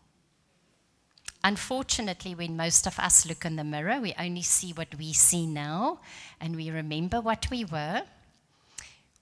Unfortunately, 1.44 2.34
when 2.34 2.56
most 2.56 2.88
of 2.88 2.98
us 2.98 3.26
look 3.26 3.44
in 3.44 3.58
the 3.58 3.64
mirror, 3.66 4.00
we 4.00 4.14
only 4.18 4.42
see 4.42 4.72
what 4.72 4.96
we 4.98 5.12
see 5.12 5.46
now 5.46 6.00
and 6.40 6.56
we 6.56 6.72
remember 6.72 7.20
what 7.20 7.50
we 7.52 7.66
were. 7.66 8.04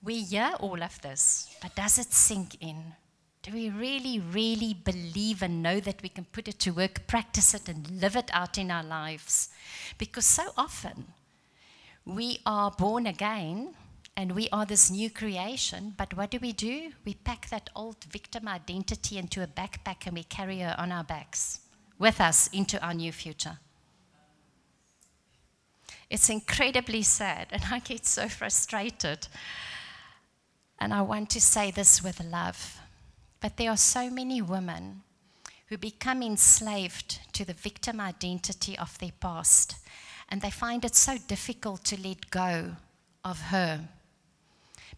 We 0.04 0.22
hear 0.22 0.52
all 0.60 0.80
of 0.80 1.00
this, 1.02 1.54
but 1.60 1.74
does 1.74 1.98
it 1.98 2.12
sink 2.12 2.56
in? 2.60 2.94
Do 3.42 3.52
we 3.52 3.70
really, 3.70 4.20
really 4.20 4.72
believe 4.72 5.42
and 5.42 5.62
know 5.62 5.80
that 5.80 6.00
we 6.00 6.08
can 6.08 6.24
put 6.26 6.46
it 6.46 6.60
to 6.60 6.70
work, 6.70 7.08
practice 7.08 7.54
it, 7.54 7.68
and 7.68 8.00
live 8.00 8.14
it 8.14 8.30
out 8.32 8.56
in 8.56 8.70
our 8.70 8.84
lives? 8.84 9.48
Because 9.98 10.26
so 10.26 10.52
often 10.56 11.06
we 12.04 12.38
are 12.46 12.70
born 12.70 13.06
again 13.06 13.74
and 14.16 14.32
we 14.32 14.48
are 14.52 14.64
this 14.64 14.90
new 14.92 15.10
creation, 15.10 15.94
but 15.96 16.16
what 16.16 16.30
do 16.30 16.38
we 16.40 16.52
do? 16.52 16.92
We 17.04 17.14
pack 17.14 17.48
that 17.48 17.68
old 17.74 18.04
victim 18.04 18.46
identity 18.46 19.18
into 19.18 19.42
a 19.42 19.48
backpack 19.48 20.06
and 20.06 20.14
we 20.14 20.22
carry 20.22 20.60
her 20.60 20.76
on 20.78 20.92
our 20.92 21.04
backs 21.04 21.60
with 21.98 22.20
us 22.20 22.46
into 22.48 22.80
our 22.84 22.94
new 22.94 23.10
future. 23.10 23.58
It's 26.08 26.28
incredibly 26.28 27.02
sad, 27.02 27.48
and 27.50 27.62
I 27.70 27.78
get 27.78 28.06
so 28.06 28.28
frustrated. 28.28 29.26
And 30.78 30.92
I 30.92 31.00
want 31.00 31.30
to 31.30 31.40
say 31.40 31.70
this 31.70 32.04
with 32.04 32.20
love. 32.20 32.81
But 33.42 33.58
there 33.58 33.70
are 33.70 33.76
so 33.76 34.08
many 34.08 34.40
women 34.40 35.02
who 35.66 35.76
become 35.76 36.22
enslaved 36.22 37.18
to 37.34 37.44
the 37.44 37.52
victim 37.52 38.00
identity 38.00 38.78
of 38.78 38.98
their 38.98 39.12
past, 39.20 39.76
and 40.30 40.40
they 40.40 40.50
find 40.50 40.84
it 40.84 40.94
so 40.94 41.18
difficult 41.18 41.84
to 41.84 42.00
let 42.00 42.30
go 42.30 42.76
of 43.24 43.40
her. 43.40 43.88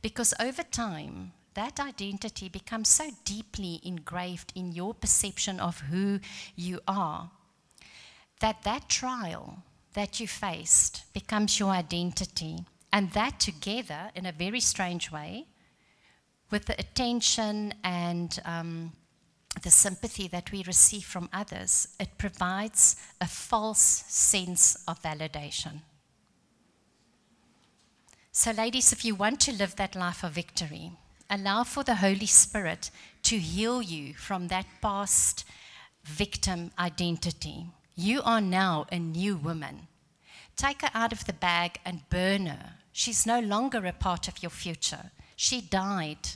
Because 0.02 0.34
over 0.38 0.62
time, 0.62 1.32
that 1.54 1.80
identity 1.80 2.48
becomes 2.48 2.88
so 2.88 3.10
deeply 3.24 3.80
engraved 3.82 4.52
in 4.54 4.72
your 4.72 4.94
perception 4.94 5.58
of 5.58 5.80
who 5.80 6.20
you 6.54 6.80
are 6.86 7.30
that 8.40 8.62
that 8.64 8.88
trial 8.88 9.62
that 9.94 10.20
you 10.20 10.28
faced 10.28 11.04
becomes 11.14 11.58
your 11.58 11.70
identity. 11.70 12.58
And 12.92 13.10
that 13.12 13.40
together, 13.40 14.10
in 14.14 14.26
a 14.26 14.32
very 14.32 14.60
strange 14.60 15.10
way, 15.10 15.46
with 16.50 16.66
the 16.66 16.78
attention 16.78 17.74
and 17.82 18.40
um, 18.44 18.92
the 19.62 19.70
sympathy 19.70 20.28
that 20.28 20.52
we 20.52 20.62
receive 20.64 21.04
from 21.04 21.28
others, 21.32 21.88
it 21.98 22.18
provides 22.18 22.96
a 23.20 23.26
false 23.26 24.04
sense 24.08 24.76
of 24.86 25.00
validation. 25.02 25.80
So, 28.32 28.50
ladies, 28.50 28.92
if 28.92 29.04
you 29.04 29.14
want 29.14 29.40
to 29.40 29.52
live 29.52 29.76
that 29.76 29.94
life 29.94 30.24
of 30.24 30.32
victory, 30.32 30.92
allow 31.30 31.62
for 31.62 31.84
the 31.84 31.96
Holy 31.96 32.26
Spirit 32.26 32.90
to 33.22 33.38
heal 33.38 33.80
you 33.80 34.14
from 34.14 34.48
that 34.48 34.66
past 34.82 35.44
victim 36.02 36.70
identity. 36.78 37.66
You 37.94 38.22
are 38.24 38.40
now 38.40 38.86
a 38.90 38.98
new 38.98 39.36
woman. 39.36 39.86
Take 40.56 40.82
her 40.82 40.90
out 40.94 41.12
of 41.12 41.26
the 41.26 41.32
bag 41.32 41.78
and 41.84 42.08
burn 42.10 42.46
her. 42.46 42.74
She's 42.92 43.26
no 43.26 43.40
longer 43.40 43.86
a 43.86 43.92
part 43.92 44.28
of 44.28 44.42
your 44.42 44.50
future. 44.50 45.10
She 45.36 45.60
died. 45.60 46.28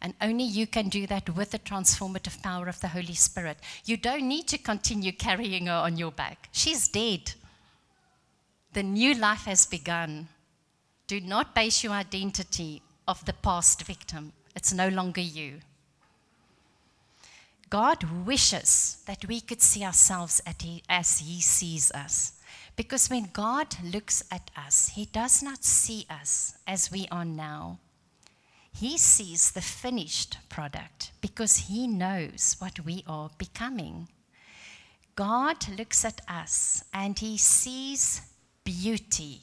And 0.00 0.14
only 0.20 0.44
you 0.44 0.66
can 0.66 0.88
do 0.88 1.06
that 1.08 1.30
with 1.30 1.50
the 1.50 1.58
transformative 1.58 2.40
power 2.42 2.68
of 2.68 2.80
the 2.80 2.88
Holy 2.88 3.14
Spirit. 3.14 3.58
You 3.84 3.96
don't 3.96 4.28
need 4.28 4.46
to 4.48 4.58
continue 4.58 5.12
carrying 5.12 5.66
her 5.66 5.72
on 5.72 5.96
your 5.96 6.12
back. 6.12 6.48
She's 6.52 6.86
dead. 6.88 7.32
The 8.74 8.82
new 8.82 9.14
life 9.14 9.44
has 9.46 9.66
begun. 9.66 10.28
Do 11.08 11.20
not 11.20 11.54
base 11.54 11.82
your 11.82 11.94
identity 11.94 12.82
of 13.08 13.24
the 13.24 13.32
past 13.32 13.82
victim. 13.82 14.32
It's 14.54 14.72
no 14.72 14.88
longer 14.88 15.20
you. 15.20 15.60
God 17.70 18.04
wishes 18.26 19.02
that 19.06 19.26
we 19.26 19.40
could 19.40 19.60
see 19.60 19.84
ourselves 19.84 20.40
as 20.88 21.18
He 21.18 21.40
sees 21.40 21.90
us. 21.92 22.34
Because 22.76 23.10
when 23.10 23.30
God 23.32 23.74
looks 23.82 24.22
at 24.30 24.50
us, 24.56 24.92
He 24.94 25.06
does 25.06 25.42
not 25.42 25.64
see 25.64 26.06
us 26.08 26.56
as 26.66 26.92
we 26.92 27.08
are 27.10 27.24
now. 27.24 27.78
He 28.78 28.98
sees 28.98 29.50
the 29.50 29.60
finished 29.60 30.38
product 30.48 31.12
because 31.20 31.68
He 31.68 31.86
knows 31.86 32.56
what 32.58 32.80
we 32.80 33.04
are 33.06 33.30
becoming. 33.38 34.08
God 35.16 35.66
looks 35.78 36.04
at 36.04 36.20
us 36.28 36.84
and 36.92 37.18
He 37.18 37.38
sees 37.38 38.22
beauty 38.64 39.42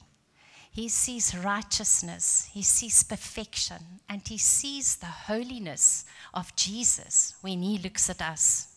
he 0.75 0.89
sees 0.89 1.33
righteousness, 1.33 2.49
he 2.51 2.61
sees 2.61 3.01
perfection, 3.01 4.01
and 4.09 4.21
he 4.27 4.37
sees 4.37 4.97
the 4.97 5.05
holiness 5.05 6.03
of 6.33 6.53
Jesus 6.57 7.33
when 7.39 7.61
he 7.61 7.77
looks 7.77 8.09
at 8.09 8.21
us. 8.21 8.75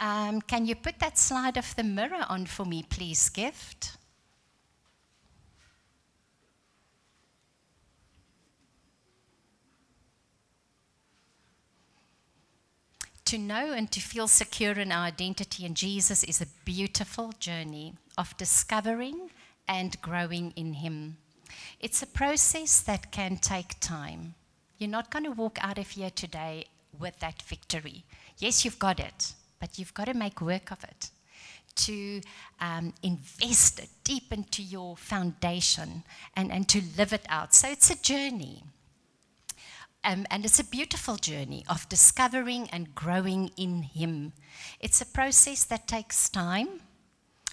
Um, 0.00 0.40
can 0.40 0.64
you 0.64 0.74
put 0.74 0.98
that 1.00 1.18
slide 1.18 1.58
of 1.58 1.76
the 1.76 1.84
mirror 1.84 2.24
on 2.30 2.46
for 2.46 2.64
me, 2.64 2.82
please, 2.82 3.28
Gift? 3.28 3.97
To 13.28 13.36
know 13.36 13.72
and 13.74 13.90
to 13.90 14.00
feel 14.00 14.26
secure 14.26 14.72
in 14.72 14.90
our 14.90 15.04
identity 15.04 15.66
in 15.66 15.74
Jesus 15.74 16.24
is 16.24 16.40
a 16.40 16.46
beautiful 16.64 17.34
journey 17.38 17.92
of 18.16 18.34
discovering 18.38 19.28
and 19.68 20.00
growing 20.00 20.54
in 20.56 20.72
Him. 20.72 21.18
It's 21.78 22.02
a 22.02 22.06
process 22.06 22.80
that 22.80 23.12
can 23.12 23.36
take 23.36 23.80
time. 23.80 24.34
You're 24.78 24.88
not 24.88 25.10
going 25.10 25.26
to 25.26 25.32
walk 25.32 25.58
out 25.60 25.76
of 25.76 25.90
here 25.90 26.08
today 26.08 26.64
with 26.98 27.18
that 27.18 27.42
victory. 27.42 28.04
Yes, 28.38 28.64
you've 28.64 28.78
got 28.78 28.98
it, 28.98 29.34
but 29.60 29.78
you've 29.78 29.92
got 29.92 30.06
to 30.06 30.14
make 30.14 30.40
work 30.40 30.70
of 30.70 30.82
it. 30.84 31.10
To 31.84 32.22
um, 32.62 32.94
invest 33.02 33.78
it 33.78 33.90
deep 34.04 34.32
into 34.32 34.62
your 34.62 34.96
foundation 34.96 36.02
and, 36.34 36.50
and 36.50 36.66
to 36.70 36.80
live 36.96 37.12
it 37.12 37.26
out. 37.28 37.54
So 37.54 37.68
it's 37.68 37.90
a 37.90 38.02
journey. 38.02 38.64
Um, 40.08 40.24
and 40.30 40.46
it's 40.46 40.58
a 40.58 40.64
beautiful 40.64 41.16
journey 41.16 41.66
of 41.68 41.86
discovering 41.90 42.70
and 42.70 42.94
growing 42.94 43.50
in 43.58 43.82
Him. 43.82 44.32
It's 44.80 45.02
a 45.02 45.06
process 45.06 45.64
that 45.64 45.86
takes 45.86 46.30
time, 46.30 46.80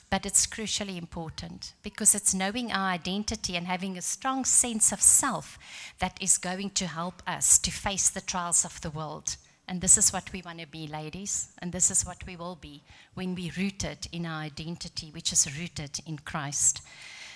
but 0.09 0.25
it's 0.25 0.47
crucially 0.47 0.97
important 0.97 1.73
because 1.83 2.15
it's 2.15 2.33
knowing 2.33 2.71
our 2.71 2.91
identity 2.91 3.57
and 3.57 3.67
having 3.67 3.97
a 3.97 4.01
strong 4.01 4.45
sense 4.45 4.93
of 4.93 5.01
self 5.01 5.59
that 5.99 6.17
is 6.21 6.37
going 6.37 6.69
to 6.69 6.87
help 6.87 7.21
us 7.27 7.57
to 7.59 7.71
face 7.71 8.09
the 8.09 8.21
trials 8.21 8.63
of 8.63 8.79
the 8.79 8.89
world. 8.89 9.35
And 9.67 9.81
this 9.81 9.97
is 9.97 10.13
what 10.13 10.31
we 10.31 10.41
want 10.41 10.59
to 10.59 10.67
be, 10.67 10.87
ladies, 10.87 11.49
and 11.59 11.73
this 11.73 11.91
is 11.91 12.05
what 12.05 12.25
we 12.25 12.37
will 12.37 12.55
be 12.55 12.83
when 13.15 13.35
we're 13.35 13.51
rooted 13.57 14.07
in 14.13 14.25
our 14.25 14.43
identity, 14.43 15.11
which 15.11 15.33
is 15.33 15.59
rooted 15.59 15.99
in 16.05 16.19
Christ. 16.19 16.81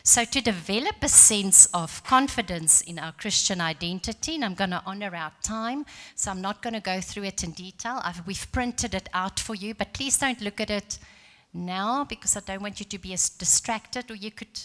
So, 0.10 0.26
to 0.26 0.42
develop 0.42 0.96
a 1.04 1.08
sense 1.08 1.68
of 1.68 2.04
confidence 2.04 2.82
in 2.82 2.98
our 2.98 3.12
Christian 3.12 3.62
identity, 3.62 4.34
and 4.34 4.44
I'm 4.44 4.56
going 4.56 4.72
to 4.72 4.82
honor 4.84 5.16
our 5.16 5.32
time, 5.44 5.86
so 6.16 6.32
I'm 6.32 6.42
not 6.42 6.64
going 6.64 6.74
to 6.74 6.80
go 6.80 7.00
through 7.00 7.26
it 7.26 7.44
in 7.44 7.52
detail. 7.52 8.02
I've, 8.04 8.26
we've 8.26 8.52
printed 8.52 8.96
it 8.96 9.08
out 9.14 9.40
for 9.40 9.54
you, 9.54 9.76
but 9.76 9.94
please 9.94 10.18
don't 10.18 10.42
look 10.42 10.60
at 10.60 10.72
it 10.72 10.98
now 11.54 12.06
because 12.06 12.36
I 12.36 12.40
don't 12.40 12.64
want 12.64 12.80
you 12.80 12.88
to 12.88 12.98
be 12.98 13.14
as 13.14 13.30
distracted, 13.30 14.10
or 14.10 14.16
you 14.16 14.32
could 14.32 14.60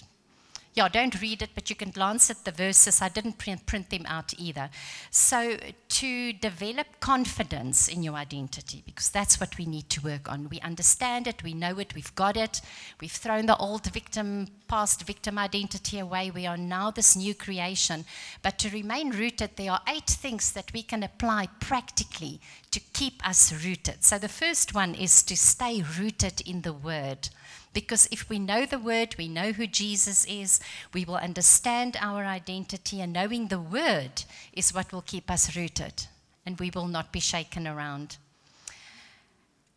yeah, 0.75 0.89
don't 0.89 1.21
read 1.21 1.41
it, 1.41 1.51
but 1.55 1.71
you 1.71 1.77
can 1.77 1.91
glance 1.91 2.31
at 2.31 2.45
the 2.45 2.51
verses. 2.51 3.01
I 3.01 3.09
didn't 3.09 3.39
print, 3.39 3.65
print, 3.65 3.91
them 3.91 4.05
out 4.07 4.35
either. 4.37 4.71
So, 5.11 5.57
to 5.89 6.33
develop 6.33 6.87
confidence 6.99 7.87
in 7.87 8.03
your 8.03 8.15
identity, 8.15 8.83
because 8.85 9.09
that's 9.11 9.39
what 9.39 9.57
we 9.57 9.67
need 9.67 9.89
to 9.91 10.01
work 10.01 10.29
on. 10.29 10.49
We 10.49 10.59
understand 10.61 11.29
it, 11.29 11.45
we 11.45 11.55
know 11.55 11.79
it, 11.79 11.95
we've 11.95 12.15
got 12.17 12.37
it. 12.37 12.61
We've 13.01 13.13
thrown 13.13 13.47
the 13.47 13.57
old 13.57 13.87
victim, 13.93 14.49
past 14.67 15.05
victim 15.05 15.39
identity 15.39 16.01
away. 16.01 16.33
We 16.33 16.45
are 16.47 16.57
now 16.57 16.91
this 16.91 17.15
new 17.15 17.35
creation. 17.37 18.05
But 18.43 18.59
to 18.59 18.71
remain 18.71 19.11
rooted, 19.11 19.51
there 19.55 19.71
are 19.71 19.83
eight 19.89 20.09
things 20.09 20.51
that 20.53 20.73
we 20.73 20.83
can 20.83 21.05
apply 21.05 21.51
practically 21.61 22.41
to 22.75 22.81
keep 22.93 23.27
us 23.27 23.53
rooted. 23.65 24.03
So, 24.03 24.19
the 24.19 24.29
first 24.29 24.75
one 24.75 24.97
is 24.97 25.23
to 25.23 25.37
stay 25.37 25.85
rooted 25.97 26.41
in 26.45 26.63
the 26.63 26.73
Word. 26.73 27.29
Because 27.73 28.09
if 28.11 28.29
we 28.29 28.39
know 28.39 28.67
the 28.67 28.79
word, 28.79 29.17
we 29.19 29.27
know 29.27 29.51
who 29.51 29.67
Jesus 29.67 30.25
is, 30.27 30.61
we 30.93 31.05
will 31.05 31.17
understand 31.17 31.97
our 32.01 32.25
identity, 32.25 33.01
and 33.01 33.13
knowing 33.13 33.49
the 33.49 33.61
word 33.61 34.23
is 34.53 34.73
what 34.73 34.93
will 34.93 35.03
keep 35.03 35.29
us 35.29 35.57
rooted, 35.57 36.07
and 36.47 36.59
we 36.61 36.71
will 36.71 36.87
not 36.87 37.13
be 37.13 37.19
shaken 37.19 37.67
around. 37.67 38.17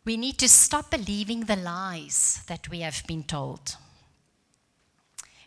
We 0.04 0.16
need 0.16 0.38
to 0.38 0.48
stop 0.48 0.92
believing 0.92 1.40
the 1.40 1.56
lies 1.56 2.42
that 2.46 2.68
we 2.70 2.80
have 2.80 3.02
been 3.08 3.24
told. 3.24 3.76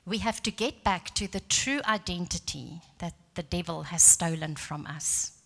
We 0.05 0.17
have 0.17 0.43
to 0.43 0.51
get 0.51 0.84
back 0.84 1.15
to 1.15 1.31
the 1.31 1.39
true 1.39 1.79
identity 1.88 2.81
that 3.00 3.13
the 3.36 3.43
devil 3.43 3.84
has 3.84 4.03
stolen 4.03 4.58
from 4.58 4.86
us. 4.86 5.40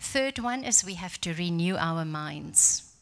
Third 0.00 0.38
one 0.38 0.64
is 0.64 0.82
we 0.82 0.94
have 0.94 1.20
to 1.20 1.34
renew 1.34 1.76
our 1.76 2.04
minds. 2.04 2.94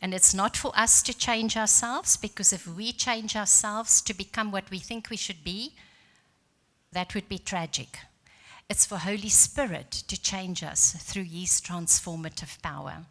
And 0.00 0.14
it's 0.14 0.32
not 0.32 0.56
for 0.56 0.72
us 0.74 1.02
to 1.02 1.12
change 1.12 1.56
ourselves, 1.56 2.16
because 2.16 2.52
if 2.52 2.66
we 2.66 2.92
change 2.92 3.36
ourselves 3.36 4.00
to 4.02 4.14
become 4.14 4.50
what 4.50 4.70
we 4.70 4.78
think 4.78 5.10
we 5.10 5.16
should 5.16 5.44
be, 5.44 5.74
that 6.92 7.14
would 7.14 7.28
be 7.28 7.38
tragic. 7.38 7.98
It's 8.68 8.86
for 8.86 8.98
Holy 8.98 9.28
Spirit 9.28 9.90
to 9.90 10.20
change 10.20 10.62
us 10.62 10.92
through 10.92 11.24
His 11.24 11.60
transformative 11.60 12.62
power. 12.62 13.04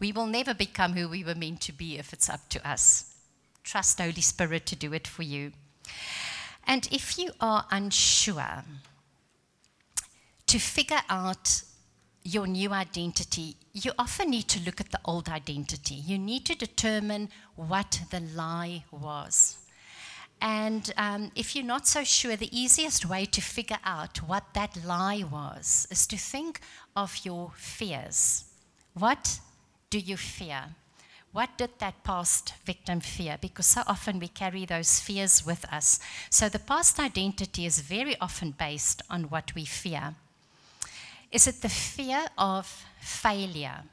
We 0.00 0.10
will 0.10 0.26
never 0.26 0.54
become 0.54 0.94
who 0.94 1.08
we 1.08 1.22
were 1.22 1.34
meant 1.34 1.60
to 1.60 1.72
be 1.72 1.98
if 1.98 2.12
it's 2.12 2.30
up 2.30 2.48
to 2.48 2.68
us. 2.68 3.14
Trust 3.62 4.00
Holy 4.00 4.22
Spirit 4.22 4.66
to 4.66 4.74
do 4.74 4.92
it 4.92 5.06
for 5.06 5.22
you. 5.22 5.52
And 6.66 6.88
if 6.90 7.18
you 7.18 7.32
are 7.40 7.66
unsure, 7.70 8.64
to 10.46 10.58
figure 10.58 11.02
out 11.08 11.62
your 12.24 12.46
new 12.46 12.70
identity, 12.72 13.56
you 13.72 13.92
often 13.98 14.30
need 14.30 14.48
to 14.48 14.60
look 14.60 14.80
at 14.80 14.90
the 14.90 15.00
old 15.04 15.28
identity. 15.28 15.94
You 15.94 16.18
need 16.18 16.46
to 16.46 16.54
determine 16.54 17.28
what 17.56 18.02
the 18.10 18.20
lie 18.20 18.84
was. 18.90 19.58
And 20.40 20.92
um, 20.96 21.30
if 21.36 21.54
you're 21.54 21.64
not 21.64 21.86
so 21.86 22.02
sure, 22.02 22.34
the 22.34 22.56
easiest 22.56 23.06
way 23.06 23.26
to 23.26 23.40
figure 23.40 23.78
out 23.84 24.18
what 24.18 24.44
that 24.54 24.76
lie 24.84 25.22
was 25.30 25.86
is 25.90 26.06
to 26.08 26.16
think 26.16 26.60
of 26.96 27.20
your 27.24 27.52
fears. 27.54 28.44
What 28.94 29.38
do 29.90 29.98
you 29.98 30.16
fear? 30.16 30.64
What 31.32 31.56
did 31.56 31.70
that 31.78 32.02
past 32.04 32.54
victim 32.64 33.00
fear? 33.00 33.38
Because 33.40 33.66
so 33.66 33.82
often 33.86 34.18
we 34.18 34.28
carry 34.28 34.66
those 34.66 35.00
fears 35.00 35.46
with 35.46 35.64
us. 35.72 35.98
So 36.28 36.48
the 36.48 36.58
past 36.58 36.98
identity 36.98 37.64
is 37.64 37.80
very 37.80 38.18
often 38.20 38.50
based 38.50 39.00
on 39.08 39.24
what 39.24 39.54
we 39.54 39.64
fear. 39.64 40.14
Is 41.32 41.46
it 41.46 41.62
the 41.62 41.68
fear 41.70 42.26
of 42.36 42.84
failure? 43.00 43.84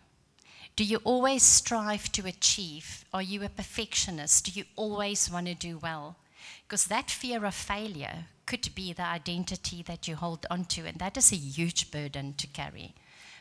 Do 0.76 0.84
you 0.84 0.98
always 1.06 1.42
strive 1.42 2.12
to 2.12 2.28
achieve? 2.28 3.06
Are 3.14 3.22
you 3.22 3.44
a 3.44 3.50
perfectionist? 3.50 4.46
Do 4.46 4.52
you 4.52 4.66
always 4.76 5.32
want 5.32 5.48
to 5.48 5.56
do 5.56 5.78
well? 5.78 6.18
Because 6.68 6.86
that 6.86 7.10
fear 7.10 7.46
of 7.46 7.56
failure 7.56 8.26
could 8.46 8.70
be 8.76 8.92
the 8.92 9.06
identity 9.06 9.82
that 9.84 10.06
you 10.06 10.18
hold 10.18 10.46
onto, 10.50 10.86
and 10.86 11.00
that 11.00 11.16
is 11.16 11.32
a 11.32 11.38
huge 11.38 11.92
burden 11.92 12.34
to 12.34 12.48
carry 12.48 12.94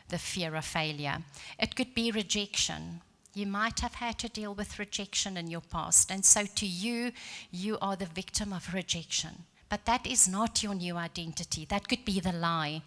the 0.07 0.17
fear 0.17 0.55
of 0.55 0.65
failure. 0.65 1.17
It 1.59 1.75
could 1.75 1.93
be 1.93 2.11
rejection. 2.11 3.01
You 3.33 3.47
might 3.47 3.81
have 3.81 3.95
had 3.95 4.17
to 4.19 4.29
deal 4.29 4.53
with 4.53 4.79
rejection 4.79 5.37
in 5.37 5.51
your 5.51 5.61
past, 5.61 6.09
and 6.09 6.23
so 6.23 6.45
to 6.45 6.65
you, 6.65 7.11
you 7.51 7.77
are 7.81 7.95
the 7.95 8.05
victim 8.05 8.53
of 8.53 8.73
rejection. 8.73 9.45
But 9.67 9.85
that 9.85 10.07
is 10.07 10.27
not 10.27 10.63
your 10.63 10.73
new 10.73 10.95
identity. 10.97 11.65
That 11.65 11.87
could 11.87 12.05
be 12.05 12.19
the 12.19 12.31
lie. 12.31 12.81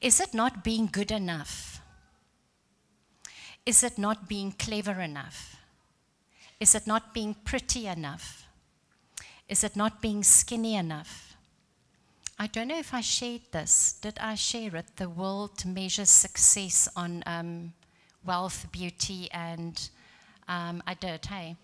Is 0.00 0.20
it 0.20 0.34
not 0.34 0.62
being 0.62 0.86
good 0.86 1.10
enough? 1.10 1.80
Is 3.66 3.82
it 3.82 3.96
not 3.96 4.28
being 4.28 4.52
clever 4.52 5.00
enough? 5.00 5.56
Is 6.60 6.74
it 6.74 6.86
not 6.86 7.14
being 7.14 7.34
pretty 7.44 7.86
enough? 7.86 8.46
Is 9.48 9.64
it 9.64 9.76
not 9.76 10.00
being 10.00 10.22
skinny 10.22 10.74
enough? 10.74 11.36
I 12.38 12.46
don't 12.46 12.68
know 12.68 12.78
if 12.78 12.92
I 12.92 13.00
shared 13.00 13.42
this. 13.52 13.94
Did 14.00 14.18
I 14.20 14.34
share 14.34 14.74
it? 14.76 14.96
The 14.96 15.08
world 15.08 15.64
measures 15.64 16.10
success 16.10 16.88
on 16.96 17.22
um, 17.26 17.72
wealth, 18.24 18.66
beauty, 18.72 19.28
and 19.30 19.88
um, 20.48 20.82
I 20.86 20.94
did, 20.94 21.24
hey. 21.26 21.56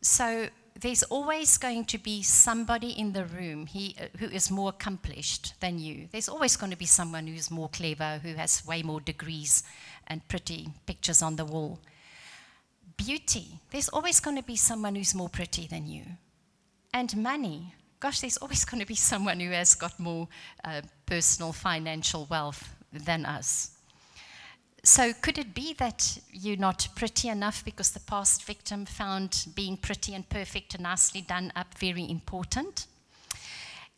So 0.00 0.48
there's 0.80 1.02
always 1.04 1.58
going 1.58 1.84
to 1.86 1.98
be 1.98 2.22
somebody 2.22 2.90
in 2.90 3.12
the 3.12 3.24
room 3.24 3.66
he, 3.66 3.94
uh, 4.00 4.06
who 4.18 4.26
is 4.26 4.50
more 4.50 4.70
accomplished 4.70 5.54
than 5.60 5.78
you. 5.78 6.08
There's 6.10 6.28
always 6.28 6.56
going 6.56 6.72
to 6.72 6.78
be 6.78 6.86
someone 6.86 7.26
who's 7.26 7.50
more 7.50 7.68
clever, 7.68 8.20
who 8.22 8.34
has 8.34 8.66
way 8.66 8.82
more 8.82 9.00
degrees 9.00 9.62
and 10.06 10.26
pretty 10.28 10.68
pictures 10.86 11.22
on 11.22 11.36
the 11.36 11.44
wall. 11.44 11.78
Beauty, 12.96 13.60
there's 13.70 13.88
always 13.88 14.20
going 14.20 14.36
to 14.36 14.42
be 14.42 14.56
someone 14.56 14.94
who's 14.94 15.14
more 15.14 15.28
pretty 15.28 15.66
than 15.66 15.86
you. 15.86 16.04
And 16.94 17.16
money, 17.16 17.74
gosh, 18.00 18.20
there's 18.20 18.38
always 18.38 18.64
going 18.70 18.80
to 18.80 18.86
be 18.86 18.94
someone 18.94 19.40
who 19.40 19.50
has 19.50 19.74
got 19.74 19.98
more 19.98 20.28
uh, 20.64 20.82
personal 21.06 21.52
financial 21.52 22.26
wealth 22.30 22.74
than 22.92 23.24
us. 23.24 23.71
So, 24.84 25.12
could 25.12 25.38
it 25.38 25.54
be 25.54 25.74
that 25.74 26.18
you're 26.32 26.56
not 26.56 26.88
pretty 26.96 27.28
enough 27.28 27.64
because 27.64 27.92
the 27.92 28.00
past 28.00 28.42
victim 28.42 28.84
found 28.84 29.46
being 29.54 29.76
pretty 29.76 30.12
and 30.12 30.28
perfect 30.28 30.74
and 30.74 30.82
nicely 30.82 31.20
done 31.20 31.52
up 31.54 31.78
very 31.78 32.10
important? 32.10 32.86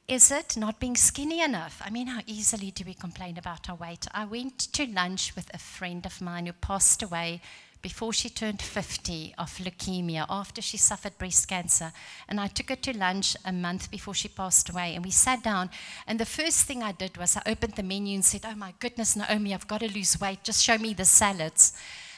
Is 0.07 0.31
it 0.31 0.59
not 0.59 0.81
being 0.81 0.97
skinny 0.97 1.41
enough? 1.41 1.81
I 1.83 1.89
mean, 1.89 2.09
how 2.09 2.21
easily 2.27 2.71
do 2.71 2.85
we 2.85 2.93
complain 2.93 3.39
about 3.39 3.71
our 3.71 3.77
weight? 3.77 4.07
I 4.13 4.27
went 4.27 4.59
to 4.75 4.87
lunch 4.87 5.35
with 5.35 5.49
a 5.55 5.59
friend 5.59 6.05
of 6.05 6.21
mine 6.21 6.45
who 6.45 6.53
passed 6.53 7.03
away 7.03 7.41
before 7.85 8.15
she 8.15 8.31
turned 8.31 8.63
50 8.63 9.35
of 9.37 9.59
leukemia 9.59 10.25
after 10.31 10.63
she 10.63 10.79
suffered 10.79 11.19
breast 11.19 11.47
cancer. 11.47 11.93
And 12.27 12.41
I 12.41 12.47
took 12.47 12.71
her 12.71 12.77
to 12.77 12.97
lunch 12.97 13.37
a 13.45 13.53
month 13.53 13.91
before 13.91 14.15
she 14.15 14.29
passed 14.29 14.71
away. 14.71 14.95
And 14.95 15.05
we 15.05 15.11
sat 15.11 15.43
down. 15.43 15.69
And 16.07 16.19
the 16.19 16.25
first 16.25 16.63
thing 16.63 16.83
I 16.83 16.93
did 16.93 17.19
was 17.19 17.37
I 17.37 17.43
opened 17.45 17.75
the 17.75 17.83
menu 17.83 18.15
and 18.15 18.25
said, 18.25 18.47
Oh 18.47 18.55
my 18.55 18.73
goodness, 18.81 19.17
Naomi, 19.17 19.53
I've 19.53 19.69
got 19.69 19.81
to 19.81 19.93
lose 19.93 20.19
weight. 20.19 20.43
Just 20.45 20.65
show 20.65 20.79
me 20.79 20.95
the 20.95 21.05
salads. 21.05 21.75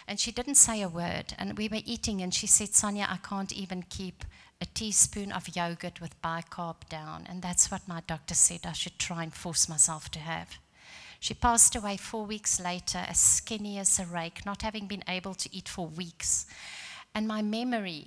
And 0.06 0.20
she 0.20 0.30
didn't 0.30 0.54
say 0.54 0.82
a 0.82 0.88
word. 0.88 1.34
And 1.36 1.58
we 1.58 1.68
were 1.68 1.82
eating, 1.84 2.22
and 2.22 2.32
she 2.32 2.46
said, 2.46 2.68
Sonja, 2.68 3.10
I 3.10 3.16
can't 3.16 3.52
even 3.52 3.82
keep 3.88 4.24
a 4.60 4.66
teaspoon 4.66 5.32
of 5.32 5.56
yogurt 5.56 6.00
with 6.00 6.22
bicarb 6.22 6.88
down. 6.88 7.26
And 7.28 7.42
that's 7.42 7.72
what 7.72 7.88
my 7.88 8.02
doctor 8.06 8.36
said 8.36 8.60
I 8.64 8.72
should 8.72 9.00
try 9.00 9.24
and 9.24 9.34
force 9.34 9.68
myself 9.68 10.12
to 10.12 10.20
have 10.20 10.58
She 11.20 11.34
passed 11.34 11.74
away 11.74 11.96
four 11.96 12.26
weeks 12.26 12.60
later, 12.60 13.04
as 13.08 13.18
skinny 13.18 13.78
as 13.78 13.98
a 13.98 14.06
rake, 14.06 14.44
not 14.44 14.62
having 14.62 14.86
been 14.86 15.04
able 15.08 15.34
to 15.34 15.54
eat 15.54 15.68
for 15.68 15.86
weeks. 15.86 16.46
And 17.14 17.26
my 17.26 17.42
memory 17.42 18.06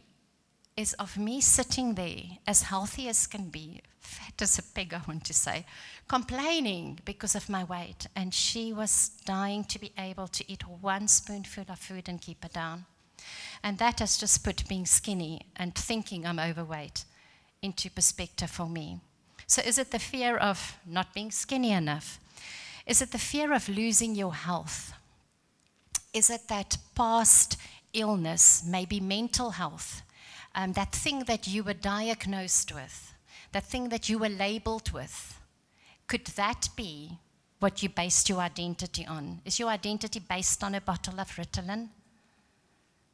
is 0.78 0.94
of 0.94 1.18
me 1.18 1.42
sitting 1.42 1.96
there, 1.96 2.24
as 2.48 2.64
healthy 2.64 3.10
as 3.10 3.28
can 3.28 3.50
be, 3.50 3.82
fat 4.00 4.42
as 4.42 4.58
a 4.58 4.64
pig, 4.64 4.94
I 4.98 5.02
want 5.08 5.26
to 5.26 5.34
say, 5.34 5.66
complaining 6.08 7.00
because 7.04 7.36
of 7.36 7.50
my 7.50 7.64
weight. 7.64 8.08
And 8.16 8.34
she 8.34 8.72
was 8.72 9.10
dying 9.26 9.64
to 9.66 9.80
be 9.80 9.92
able 9.98 10.28
to 10.28 10.52
eat 10.52 10.68
one 10.68 11.08
spoonful 11.08 11.66
of 11.68 11.80
food 11.80 12.08
and 12.08 12.22
keep 12.22 12.46
it 12.46 12.54
down. 12.54 12.86
And 13.64 13.78
that 13.80 14.00
has 14.00 14.18
just 14.18 14.44
put 14.44 14.68
being 14.70 14.86
skinny 14.86 15.42
and 15.56 15.76
thinking 15.76 16.26
I'm 16.26 16.40
overweight 16.40 17.04
into 17.62 17.90
perspective 17.90 18.50
for 18.50 18.70
me. 18.70 19.00
So, 19.48 19.62
is 19.62 19.78
it 19.78 19.92
the 19.92 20.00
fear 20.00 20.38
of 20.38 20.78
not 20.86 21.14
being 21.14 21.32
skinny 21.32 21.72
enough? 21.72 22.20
Is 22.90 23.04
it 23.04 23.12
the 23.12 23.20
fear 23.20 23.54
of 23.54 23.70
losing 23.70 24.16
your 24.16 24.34
health? 24.34 24.94
Is 26.12 26.32
it 26.32 26.48
that 26.48 26.76
past 26.96 27.56
illness, 27.94 28.64
maybe 28.66 29.00
mental 29.00 29.52
health, 29.52 30.02
um, 30.56 30.74
that 30.74 30.92
thing 30.92 31.20
that 31.26 31.48
you 31.48 31.64
were 31.64 31.76
diagnosed 31.76 32.74
with, 32.74 33.14
that 33.52 33.68
thing 33.68 33.90
that 33.90 34.10
you 34.10 34.18
were 34.18 34.28
labeled 34.28 34.92
with? 34.92 35.40
Could 36.08 36.26
that 36.36 36.70
be 36.76 37.20
what 37.60 37.84
you 37.84 37.90
based 37.90 38.28
your 38.28 38.40
identity 38.40 39.06
on? 39.06 39.42
Is 39.46 39.60
your 39.60 39.70
identity 39.70 40.20
based 40.20 40.64
on 40.64 40.74
a 40.74 40.82
bottle 40.82 41.20
of 41.20 41.30
Ritalin? 41.36 41.90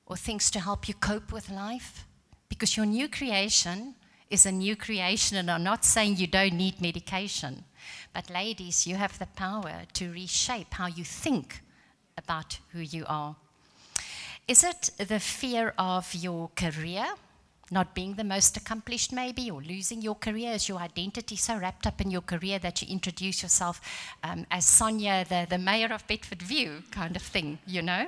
Or 0.05 0.15
things 0.15 0.49
to 0.51 0.61
help 0.61 0.87
you 0.87 0.93
cope 0.93 1.33
with 1.33 1.49
life? 1.49 2.05
Because 2.47 2.77
your 2.77 2.85
new 2.85 3.09
creation 3.09 3.95
is 4.29 4.45
a 4.45 4.51
new 4.51 4.75
creation, 4.75 5.37
and 5.37 5.49
I'm 5.51 5.63
not 5.63 5.85
saying 5.85 6.17
you 6.17 6.27
don't 6.27 6.53
need 6.53 6.81
medication. 6.81 7.63
But, 8.13 8.29
ladies, 8.29 8.87
you 8.87 8.95
have 8.95 9.19
the 9.19 9.27
power 9.27 9.83
to 9.93 10.11
reshape 10.11 10.73
how 10.73 10.87
you 10.87 11.03
think 11.03 11.61
about 12.17 12.59
who 12.71 12.79
you 12.79 13.05
are. 13.07 13.35
Is 14.47 14.63
it 14.63 14.91
the 14.97 15.19
fear 15.19 15.73
of 15.77 16.13
your 16.13 16.49
career? 16.55 17.05
Not 17.71 17.95
being 17.95 18.13
the 18.13 18.23
most 18.23 18.57
accomplished, 18.57 19.11
maybe, 19.11 19.49
or 19.49 19.61
losing 19.61 20.01
your 20.01 20.15
career? 20.15 20.53
Is 20.53 20.69
your 20.69 20.79
identity 20.79 21.35
so 21.35 21.57
wrapped 21.57 21.87
up 21.87 21.99
in 21.99 22.11
your 22.11 22.21
career 22.21 22.59
that 22.59 22.81
you 22.81 22.87
introduce 22.89 23.41
yourself 23.41 23.81
um, 24.23 24.45
as 24.51 24.65
Sonja, 24.65 25.27
the, 25.27 25.47
the 25.49 25.57
mayor 25.57 25.91
of 25.91 26.05
Bedfordview, 26.07 26.91
kind 26.91 27.15
of 27.15 27.23
thing, 27.23 27.57
you 27.65 27.81
know? 27.81 28.07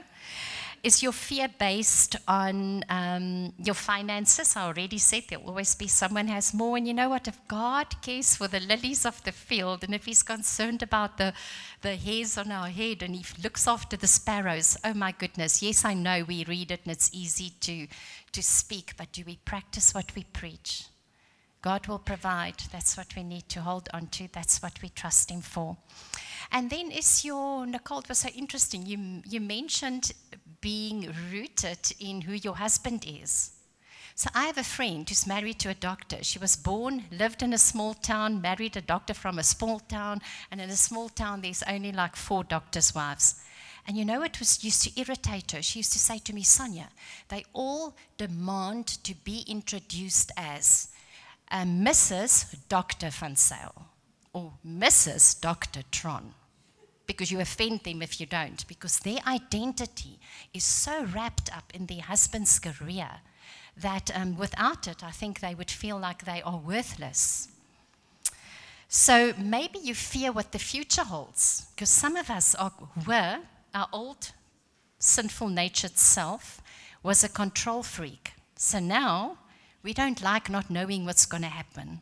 Is 0.83 1.01
your 1.03 1.11
fear 1.11 1.49
based 1.59 2.15
on 2.27 2.83
um, 2.89 3.53
your 3.57 3.75
finances? 3.75 4.55
I 4.55 4.63
already 4.63 4.97
said 4.97 5.23
there'll 5.27 5.47
always 5.47 5.75
be 5.75 5.87
someone 5.87 6.27
has 6.27 6.53
more. 6.53 6.77
And 6.77 6.87
you 6.87 6.93
know 6.93 7.09
what? 7.09 7.27
If 7.27 7.39
God 7.47 8.01
cares 8.01 8.35
for 8.35 8.47
the 8.47 8.59
lilies 8.59 9.05
of 9.05 9.21
the 9.23 9.31
field, 9.31 9.83
and 9.83 9.93
if 9.93 10.05
He's 10.05 10.23
concerned 10.23 10.83
about 10.83 11.17
the, 11.17 11.33
the 11.81 11.95
hairs 11.95 12.37
on 12.37 12.51
our 12.51 12.69
head, 12.69 13.01
and 13.01 13.15
He 13.15 13.25
looks 13.43 13.67
after 13.67 13.97
the 13.97 14.07
sparrows, 14.07 14.77
oh 14.83 14.93
my 14.93 15.11
goodness. 15.11 15.61
Yes, 15.61 15.83
I 15.83 15.93
know 15.93 16.23
we 16.27 16.45
read 16.45 16.71
it 16.71 16.81
and 16.83 16.91
it's 16.91 17.09
easy 17.13 17.53
to, 17.61 17.87
to 18.31 18.43
speak, 18.43 18.93
but 18.97 19.11
do 19.11 19.23
we 19.25 19.37
practice 19.43 19.93
what 19.93 20.15
we 20.15 20.23
preach? 20.23 20.85
God 21.61 21.87
will 21.87 21.99
provide. 21.99 22.55
That's 22.71 22.95
what 22.95 23.15
we 23.15 23.23
need 23.23 23.49
to 23.49 23.61
hold 23.61 23.89
on 23.93 24.07
to. 24.07 24.29
That's 24.31 24.61
what 24.61 24.81
we 24.81 24.89
trust 24.89 25.31
Him 25.31 25.41
for. 25.41 25.75
And 26.51 26.69
then 26.69 26.91
is 26.91 27.25
your, 27.25 27.65
Nicole, 27.65 27.99
it 27.99 28.09
was 28.09 28.19
so 28.19 28.29
interesting. 28.29 28.85
You, 28.85 29.21
you 29.27 29.41
mentioned 29.41 30.11
being 30.61 31.13
rooted 31.31 31.93
in 31.99 32.21
who 32.21 32.33
your 32.33 32.55
husband 32.55 33.05
is. 33.07 33.51
So 34.15 34.31
I 34.33 34.45
have 34.45 34.57
a 34.57 34.63
friend 34.63 35.07
who's 35.07 35.27
married 35.27 35.59
to 35.59 35.69
a 35.69 35.75
doctor. 35.75 36.23
She 36.23 36.39
was 36.39 36.55
born, 36.55 37.03
lived 37.11 37.43
in 37.43 37.53
a 37.53 37.57
small 37.59 37.93
town, 37.93 38.41
married 38.41 38.75
a 38.75 38.81
doctor 38.81 39.13
from 39.13 39.37
a 39.37 39.43
small 39.43 39.79
town, 39.79 40.21
and 40.49 40.59
in 40.59 40.71
a 40.71 40.75
small 40.75 41.09
town 41.09 41.41
there's 41.41 41.61
only 41.63 41.91
like 41.91 42.15
four 42.15 42.43
doctors' 42.43 42.95
wives. 42.95 43.35
And 43.87 43.95
you 43.95 44.03
know 44.03 44.23
it 44.23 44.39
was 44.39 44.63
used 44.63 44.81
to 44.83 44.99
irritate 44.99 45.51
her. 45.51 45.61
She 45.61 45.79
used 45.79 45.93
to 45.93 45.99
say 45.99 46.17
to 46.17 46.33
me, 46.33 46.41
Sonja, 46.41 46.87
they 47.29 47.45
all 47.53 47.95
demand 48.17 48.87
to 49.03 49.13
be 49.13 49.45
introduced 49.47 50.31
as 50.35 50.89
uh, 51.51 51.63
Mrs. 51.63 52.57
Dr. 52.67 53.11
Van 53.11 53.35
Sale 53.35 53.85
or 54.33 54.53
Mrs. 54.65 55.39
Dr. 55.39 55.83
Tron 55.91 56.33
because 57.07 57.31
you 57.31 57.39
offend 57.39 57.81
them 57.83 58.01
if 58.01 58.19
you 58.19 58.25
don't, 58.25 58.67
because 58.67 58.99
their 58.99 59.19
identity 59.25 60.19
is 60.53 60.63
so 60.63 61.05
wrapped 61.05 61.55
up 61.55 61.73
in 61.73 61.85
their 61.85 62.01
husband's 62.01 62.59
career 62.59 63.09
that 63.77 64.11
um, 64.15 64.37
without 64.37 64.87
it, 64.87 65.03
I 65.03 65.11
think 65.11 65.39
they 65.39 65.55
would 65.55 65.71
feel 65.71 65.97
like 65.97 66.25
they 66.25 66.41
are 66.41 66.57
worthless. 66.57 67.47
So 68.89 69.33
maybe 69.37 69.79
you 69.79 69.95
fear 69.95 70.31
what 70.31 70.51
the 70.51 70.59
future 70.59 71.03
holds, 71.03 71.67
because 71.75 71.89
some 71.89 72.15
of 72.15 72.29
us 72.29 72.55
are, 72.55 72.73
were, 73.05 73.39
our 73.73 73.87
old 73.91 74.31
sinful 74.99 75.49
natured 75.49 75.97
self 75.97 76.61
was 77.03 77.23
a 77.23 77.29
control 77.29 77.83
freak. 77.83 78.33
So 78.55 78.79
now 78.79 79.37
we 79.83 79.93
don't 79.93 80.21
like 80.21 80.49
not 80.49 80.69
knowing 80.69 81.05
what's 81.05 81.25
going 81.25 81.43
to 81.43 81.49
happen. 81.49 82.01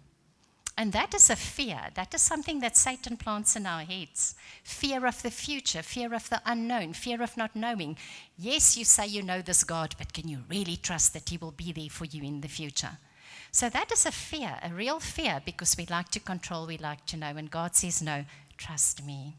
And 0.78 0.92
that 0.92 1.14
is 1.14 1.30
a 1.30 1.38
fear. 1.38 1.80
That 1.94 2.14
is 2.14 2.22
something 2.22 2.60
that 2.60 2.76
Satan 2.76 3.16
plants 3.16 3.56
in 3.56 3.66
our 3.66 3.84
heads. 3.84 4.36
Fear 4.64 5.06
of 5.06 5.22
the 5.22 5.32
future, 5.32 5.82
fear 5.82 6.14
of 6.14 6.30
the 6.30 6.42
unknown, 6.46 6.94
fear 6.94 7.22
of 7.22 7.38
not 7.38 7.56
knowing. 7.56 7.98
Yes, 8.38 8.76
you 8.76 8.84
say 8.84 9.08
you 9.08 9.24
know 9.24 9.42
this 9.42 9.64
God, 9.64 9.96
but 9.98 10.12
can 10.12 10.28
you 10.28 10.40
really 10.50 10.76
trust 10.76 11.14
that 11.14 11.30
He 11.30 11.38
will 11.38 11.52
be 11.52 11.72
there 11.72 11.90
for 11.90 12.04
you 12.04 12.24
in 12.24 12.42
the 12.42 12.50
future? 12.50 12.98
So 13.54 13.70
that 13.70 13.90
is 13.94 14.06
a 14.06 14.12
fear, 14.12 14.60
a 14.62 14.70
real 14.70 15.00
fear, 15.00 15.42
because 15.46 15.78
we 15.78 15.86
like 15.86 16.10
to 16.10 16.20
control, 16.20 16.68
we 16.68 16.78
like 16.78 17.06
to 17.06 17.18
know. 17.18 17.28
And 17.38 17.50
God 17.50 17.74
says, 17.74 18.02
no, 18.02 18.26
trust 18.58 19.06
me. 19.06 19.38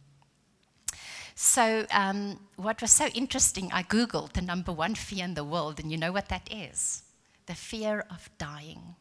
So, 1.34 1.84
um, 1.90 2.40
what 2.56 2.80
was 2.80 2.92
so 2.92 3.08
interesting, 3.08 3.70
I 3.70 3.82
Googled 3.82 4.32
the 4.32 4.40
number 4.40 4.72
one 4.72 4.94
fear 4.94 5.22
in 5.22 5.34
the 5.34 5.44
world, 5.44 5.78
and 5.78 5.92
you 5.92 5.98
know 5.98 6.12
what 6.12 6.30
that 6.30 6.48
is? 6.50 7.02
The 7.44 7.54
fear 7.54 8.06
of 8.10 8.30
dying 8.38 8.96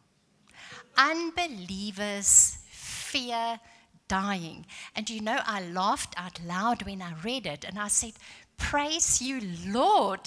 unbelievers 0.97 2.57
fear 2.69 3.59
dying. 4.07 4.65
And 4.95 5.09
you 5.09 5.21
know, 5.21 5.39
I 5.45 5.61
laughed 5.61 6.13
out 6.17 6.39
loud 6.45 6.83
when 6.83 7.01
I 7.01 7.13
read 7.23 7.45
it 7.45 7.63
and 7.63 7.79
I 7.79 7.87
said, 7.87 8.13
Praise 8.57 9.21
you, 9.21 9.41
Lord, 9.67 10.21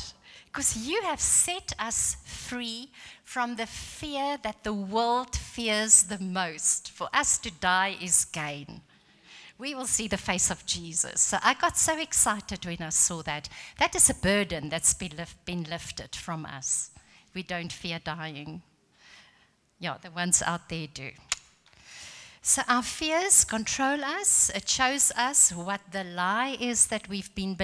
because 0.46 0.76
you 0.76 1.02
have 1.02 1.20
set 1.20 1.72
us 1.78 2.16
free 2.24 2.90
from 3.24 3.56
the 3.56 3.66
fear 3.66 4.38
that 4.42 4.64
the 4.64 4.72
world 4.72 5.34
fears 5.34 6.04
the 6.04 6.18
most. 6.18 6.90
For 6.90 7.08
us 7.12 7.38
to 7.38 7.50
die 7.50 7.96
is 8.00 8.24
gain. 8.26 8.82
We 9.58 9.74
will 9.74 9.86
see 9.86 10.06
the 10.06 10.16
face 10.16 10.50
of 10.50 10.64
Jesus. 10.66 11.20
So 11.20 11.38
I 11.42 11.54
got 11.54 11.76
so 11.76 11.98
excited 11.98 12.64
when 12.64 12.80
I 12.80 12.90
saw 12.90 13.22
that. 13.22 13.48
That 13.78 13.96
is 13.96 14.08
a 14.08 14.14
burden 14.14 14.68
that's 14.68 14.94
been, 14.94 15.64
lifted 15.64 16.14
from 16.14 16.46
us. 16.46 16.90
We 17.34 17.42
don't 17.42 17.72
fear 17.72 17.98
dying. 18.02 18.62
Yeah, 19.78 19.96
the 20.02 20.10
ones 20.10 20.42
out 20.42 20.68
there 20.68 20.88
do. 20.92 21.10
So 22.40 22.62
our 22.66 22.82
fears 22.82 23.44
control 23.44 24.02
us. 24.02 24.50
It 24.54 24.68
shows 24.68 25.12
us 25.16 25.52
what 25.52 25.80
the 25.92 26.02
lie 26.02 26.56
is 26.58 26.86
that 26.86 27.08
we've 27.08 27.32
been 27.34 27.56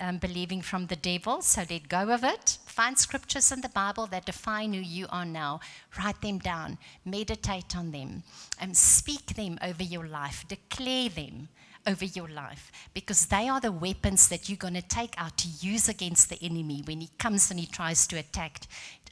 um, 0.00 0.18
believing 0.18 0.60
from 0.60 0.86
the 0.86 0.96
devil. 0.96 1.40
So 1.40 1.62
let 1.70 1.88
go 1.88 2.10
of 2.10 2.24
it. 2.24 2.58
Find 2.66 2.98
scriptures 2.98 3.52
in 3.52 3.60
the 3.60 3.68
Bible 3.68 4.06
that 4.08 4.26
define 4.26 4.72
who 4.72 4.80
you 4.80 5.06
are 5.10 5.24
now. 5.24 5.60
Write 5.96 6.20
them 6.20 6.38
down. 6.38 6.78
Meditate 7.04 7.76
on 7.76 7.92
them. 7.92 8.24
And 8.58 8.76
speak 8.76 9.34
them 9.36 9.58
over 9.62 9.84
your 9.84 10.08
life. 10.08 10.44
Declare 10.48 11.10
them 11.10 11.48
over 11.86 12.04
your 12.04 12.28
life 12.28 12.72
because 12.94 13.26
they 13.26 13.48
are 13.48 13.60
the 13.60 13.72
weapons 13.72 14.28
that 14.28 14.48
you're 14.48 14.56
going 14.56 14.74
to 14.74 14.82
take 14.82 15.14
out 15.18 15.36
to 15.38 15.48
use 15.48 15.88
against 15.88 16.28
the 16.28 16.38
enemy 16.42 16.82
when 16.84 17.00
he 17.00 17.10
comes 17.18 17.50
and 17.50 17.60
he 17.60 17.66
tries 17.66 18.06
to 18.06 18.16
attack 18.16 18.60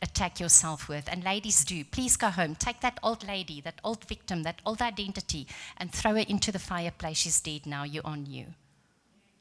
attack 0.01 0.41
your 0.41 0.49
self-worth. 0.49 1.09
And 1.13 1.23
ladies 1.23 1.65
do 1.65 1.85
please 1.85 2.17
go 2.17 2.29
home. 2.29 2.55
Take 2.57 2.81
that 2.81 2.99
old 3.03 3.27
lady 3.27 3.61
that 3.61 3.81
old 3.85 4.05
victim 4.05 4.43
that 4.43 4.61
old 4.67 4.83
identity 4.83 5.47
and 5.77 5.93
throw 5.93 6.13
her 6.13 6.25
into 6.29 6.51
the 6.51 6.59
fireplace. 6.59 7.19
She's 7.19 7.41
dead 7.41 7.67
now. 7.67 7.85
You're 7.85 8.07
on 8.07 8.27
you. 8.27 8.47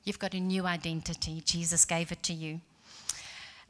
You've 0.04 0.20
got 0.20 0.34
a 0.34 0.40
new 0.40 0.66
identity. 0.66 1.42
Jesus 1.46 1.86
gave 1.86 2.12
it 2.12 2.24
to 2.24 2.34
you. 2.34 2.62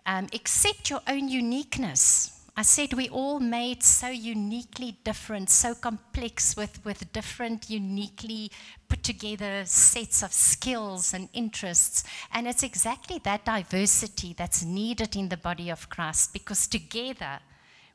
Um, 0.05 0.27
accept 0.33 0.89
your 0.89 1.01
own 1.07 1.29
uniqueness 1.29 2.40
I 2.55 2.63
said 2.63 2.93
we 2.93 3.07
all 3.07 3.39
made 3.39 3.81
so 3.81 4.09
uniquely 4.09 4.97
different, 5.03 5.49
so 5.49 5.73
complex 5.73 6.57
with, 6.57 6.83
with 6.83 7.11
different, 7.13 7.69
uniquely 7.69 8.51
put 8.89 9.03
together 9.03 9.63
sets 9.65 10.21
of 10.21 10.33
skills 10.33 11.13
and 11.13 11.29
interests. 11.33 12.03
And 12.33 12.47
it's 12.47 12.63
exactly 12.63 13.19
that 13.23 13.45
diversity 13.45 14.33
that's 14.33 14.63
needed 14.63 15.15
in 15.15 15.29
the 15.29 15.37
body 15.37 15.69
of 15.69 15.89
Christ 15.89 16.33
because 16.33 16.67
together 16.67 17.39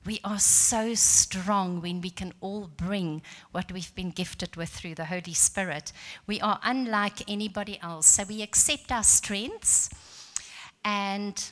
we 0.07 0.21
are 0.25 0.39
so 0.39 0.95
strong 0.95 1.83
when 1.83 2.01
we 2.01 2.11
can 2.11 2.33
all 2.41 2.71
bring 2.77 3.23
what 3.51 3.71
we've 3.73 3.95
been 3.95 4.11
gifted 4.11 4.57
with 4.57 4.71
through 4.71 4.95
the 4.95 5.07
Holy 5.07 5.35
Spirit. 5.35 5.93
We 6.27 6.41
are 6.41 6.61
unlike 6.63 7.29
anybody 7.29 7.79
else. 7.83 8.07
So 8.07 8.23
we 8.23 8.41
accept 8.41 8.91
our 8.91 9.03
strengths 9.03 9.91
and 10.85 11.51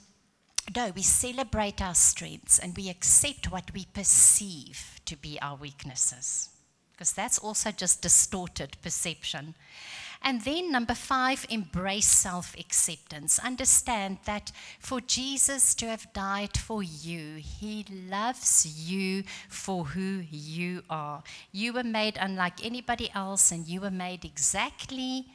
no, 0.75 0.93
we 0.95 1.03
celebrate 1.03 1.83
our 1.83 1.95
strengths 1.95 2.59
and 2.59 2.77
we 2.77 2.89
accept 2.89 3.51
what 3.51 3.73
we 3.75 3.87
perceive 3.93 5.01
to 5.05 5.17
be 5.17 5.39
our 5.41 5.57
weaknesses. 5.57 6.49
Because 6.93 7.13
that's 7.13 7.39
also 7.39 7.71
just 7.71 8.03
distorted 8.03 8.77
perception. 8.83 9.55
And 10.23 10.41
then, 10.41 10.73
number 10.73 10.95
five, 10.95 11.45
embrace 11.51 12.07
self 12.07 12.55
acceptance. 12.59 13.39
Understand 13.39 14.19
that 14.25 14.53
for 14.79 15.03
Jesus 15.03 15.75
to 15.75 15.87
have 15.87 16.11
died 16.15 16.57
for 16.57 16.83
you, 16.83 17.35
he 17.37 17.85
loves 18.09 18.65
you 18.67 19.25
for 19.51 19.85
who 19.85 20.23
you 20.31 20.83
are. 20.89 21.23
You 21.53 21.75
were 21.75 21.85
made 21.85 22.17
unlike 22.19 22.65
anybody 22.65 23.11
else, 23.15 23.53
and 23.53 23.69
you 23.69 23.83
were 23.83 23.91
made 23.91 24.25
exactly 24.25 25.27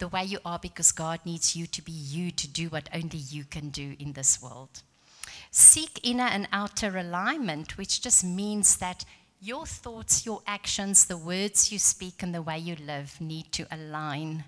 the 0.00 0.08
way 0.08 0.24
you 0.24 0.38
are 0.44 0.58
because 0.58 0.90
God 0.90 1.20
needs 1.24 1.54
you 1.54 1.66
to 1.68 1.82
be 1.82 1.92
you 1.92 2.32
to 2.32 2.48
do 2.48 2.68
what 2.68 2.88
only 2.92 3.18
you 3.18 3.44
can 3.44 3.68
do 3.68 3.94
in 3.98 4.14
this 4.14 4.42
world. 4.42 4.82
Seek 5.52 6.00
inner 6.02 6.24
and 6.24 6.48
outer 6.52 6.96
alignment, 6.98 7.78
which 7.78 8.02
just 8.02 8.24
means 8.24 8.76
that 8.78 9.04
your 9.40 9.66
thoughts, 9.66 10.26
your 10.26 10.42
actions, 10.46 11.04
the 11.04 11.16
words 11.16 11.72
you 11.72 11.78
speak, 11.78 12.22
and 12.22 12.34
the 12.34 12.42
way 12.42 12.58
you 12.58 12.76
live 12.76 13.20
need 13.20 13.52
to 13.52 13.66
align 13.70 14.44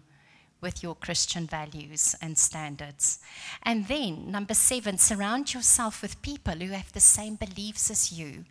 with 0.61 0.83
your 0.83 0.95
Christian 0.95 1.47
values 1.47 2.15
and 2.23 2.38
standards. 2.38 3.19
And 3.62 3.88
then, 3.88 4.31
number 4.31 4.55
seven, 4.55 4.97
surround 4.97 5.53
yourself 5.53 6.03
with 6.03 6.23
people 6.23 6.55
who 6.55 6.69
have 6.69 6.93
the 6.93 7.01
same 7.01 7.35
beliefs 7.35 7.91
as 7.91 8.12
you 8.12 8.45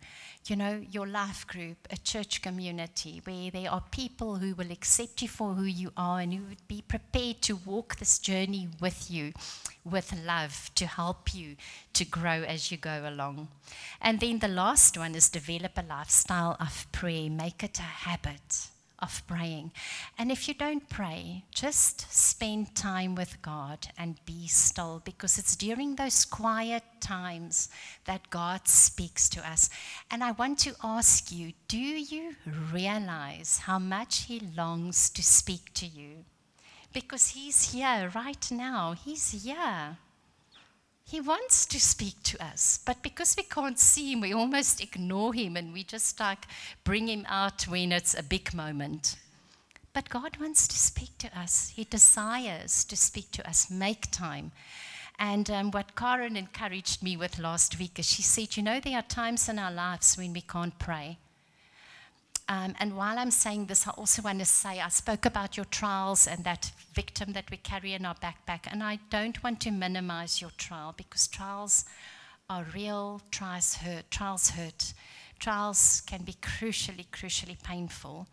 you 0.46 0.56
know, 0.56 0.82
your 0.90 1.06
life 1.06 1.46
group, 1.46 1.76
a 1.90 1.96
church 1.96 2.42
community 2.42 3.20
where 3.24 3.50
there 3.50 3.70
are 3.70 3.82
people 3.90 4.36
who 4.36 4.54
will 4.54 4.70
accept 4.70 5.22
you 5.22 5.28
for 5.28 5.54
who 5.54 5.64
you 5.64 5.92
are 5.96 6.20
and 6.20 6.34
who 6.34 6.44
would 6.44 6.66
be 6.68 6.82
prepared 6.86 7.40
to 7.42 7.56
walk 7.56 7.96
this 7.96 8.18
journey 8.18 8.68
with 8.80 9.10
you 9.10 9.32
with 9.84 10.14
love 10.24 10.70
to 10.74 10.86
help 10.86 11.34
you 11.34 11.56
to 11.92 12.04
grow 12.04 12.42
as 12.42 12.70
you 12.70 12.76
go 12.76 13.02
along. 13.06 13.48
And 14.00 14.20
then 14.20 14.38
the 14.38 14.48
last 14.48 14.96
one 14.96 15.14
is 15.14 15.28
develop 15.28 15.72
a 15.76 15.82
lifestyle 15.82 16.56
of 16.60 16.86
prayer, 16.92 17.30
make 17.30 17.62
it 17.62 17.78
a 17.78 17.82
habit 17.82 18.68
of 19.02 19.22
praying. 19.26 19.72
And 20.16 20.30
if 20.30 20.48
you 20.48 20.54
don't 20.54 20.88
pray, 20.88 21.44
just 21.50 22.10
spend 22.12 22.74
time 22.74 23.14
with 23.14 23.42
God 23.42 23.88
and 23.98 24.24
be 24.24 24.46
still 24.46 25.02
because 25.04 25.36
it's 25.38 25.56
during 25.56 25.96
those 25.96 26.24
quiet 26.24 26.84
times 27.00 27.68
that 28.04 28.30
God 28.30 28.68
speaks 28.68 29.28
to 29.30 29.46
us. 29.46 29.68
And 30.10 30.22
I 30.22 30.30
want 30.32 30.58
to 30.60 30.74
ask 30.82 31.32
you 31.32 31.52
do 31.68 31.78
you 31.78 32.36
realize 32.72 33.58
how 33.58 33.78
much 33.78 34.24
He 34.24 34.40
longs 34.56 35.10
to 35.10 35.22
speak 35.22 35.74
to 35.74 35.86
you? 35.86 36.24
Because 36.92 37.30
He's 37.30 37.72
here 37.72 38.10
right 38.14 38.50
now, 38.50 38.92
He's 38.92 39.44
here. 39.44 39.98
He 41.12 41.20
wants 41.20 41.66
to 41.66 41.78
speak 41.78 42.22
to 42.22 42.42
us, 42.42 42.80
but 42.86 43.02
because 43.02 43.36
we 43.36 43.42
can't 43.42 43.78
see 43.78 44.12
him, 44.12 44.22
we 44.22 44.32
almost 44.32 44.80
ignore 44.80 45.34
him 45.34 45.58
and 45.58 45.70
we 45.70 45.84
just 45.84 46.18
like 46.18 46.46
bring 46.84 47.06
him 47.06 47.26
out 47.28 47.68
when 47.68 47.92
it's 47.92 48.14
a 48.14 48.22
big 48.22 48.54
moment. 48.54 49.16
But 49.92 50.08
God 50.08 50.38
wants 50.40 50.66
to 50.68 50.74
speak 50.74 51.18
to 51.18 51.38
us. 51.38 51.74
He 51.76 51.84
desires 51.84 52.82
to 52.84 52.96
speak 52.96 53.30
to 53.32 53.46
us. 53.46 53.70
Make 53.70 54.10
time. 54.10 54.52
And 55.18 55.50
um, 55.50 55.70
what 55.70 55.96
Karen 55.96 56.34
encouraged 56.34 57.02
me 57.02 57.18
with 57.18 57.38
last 57.38 57.78
week 57.78 57.98
is 57.98 58.08
she 58.08 58.22
said, 58.22 58.56
You 58.56 58.62
know, 58.62 58.80
there 58.80 58.96
are 58.96 59.02
times 59.02 59.50
in 59.50 59.58
our 59.58 59.70
lives 59.70 60.16
when 60.16 60.32
we 60.32 60.40
can't 60.40 60.78
pray. 60.78 61.18
Um, 62.48 62.74
and 62.80 62.96
while 62.96 63.18
I'm 63.18 63.30
saying 63.30 63.66
this, 63.66 63.86
I 63.86 63.92
also 63.92 64.22
want 64.22 64.40
to 64.40 64.44
say 64.44 64.80
I 64.80 64.88
spoke 64.88 65.24
about 65.24 65.56
your 65.56 65.66
trials 65.66 66.26
and 66.26 66.44
that 66.44 66.72
victim 66.92 67.32
that 67.32 67.50
we 67.50 67.56
carry 67.56 67.94
in 67.94 68.04
our 68.04 68.16
backpack. 68.16 68.66
And 68.70 68.82
I 68.82 68.98
don't 69.10 69.42
want 69.42 69.60
to 69.60 69.70
minimize 69.70 70.40
your 70.40 70.50
trial 70.58 70.92
because 70.96 71.28
trials 71.28 71.84
are 72.50 72.66
real, 72.74 73.22
trials 73.30 73.76
hurt, 73.76 74.10
trials 74.10 74.50
hurt. 74.50 74.92
Trials 75.38 76.02
can 76.06 76.22
be 76.22 76.34
crucially, 76.34 77.06
crucially 77.08 77.60
painful. 77.62 78.26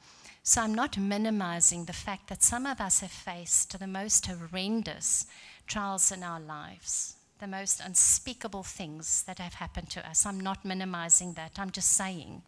So 0.43 0.61
I'm 0.61 0.73
not 0.73 0.97
minimizing 0.97 1.85
the 1.85 1.93
fact 1.93 2.27
that 2.29 2.43
some 2.43 2.65
of 2.65 2.81
us 2.81 3.01
have 3.01 3.11
faced 3.11 3.77
the 3.77 3.87
most 3.87 4.25
horrendous 4.25 5.27
trials 5.67 6.11
in 6.11 6.23
our 6.23 6.39
lives, 6.39 7.15
the 7.39 7.47
most 7.47 7.81
unspeakable 7.83 8.63
things 8.63 9.23
that 9.23 9.39
have 9.39 9.55
happened 9.55 9.89
to 9.91 10.09
us. 10.09 10.25
I'm 10.25 10.39
not 10.39 10.65
minimizing 10.65 11.33
that. 11.33 11.53
I'm 11.57 11.71
just 11.71 11.93
saying 11.93 12.41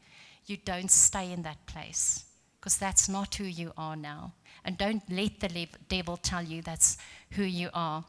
you 0.46 0.58
don't 0.58 0.92
stay 0.92 1.32
in 1.32 1.44
that 1.44 1.66
place 1.66 2.26
because 2.60 2.78
that's 2.78 3.10
not 3.10 3.36
who 3.36 3.44
you 3.44 3.74
are 3.78 3.96
now. 3.96 4.34
And 4.64 4.78
don't 4.78 5.04
let 5.10 5.40
the 5.40 5.68
devil 5.90 6.18
tell 6.18 6.44
you 6.44 6.62
that's 6.62 6.98
who 7.32 7.44
you 7.44 7.70
are. 7.74 8.04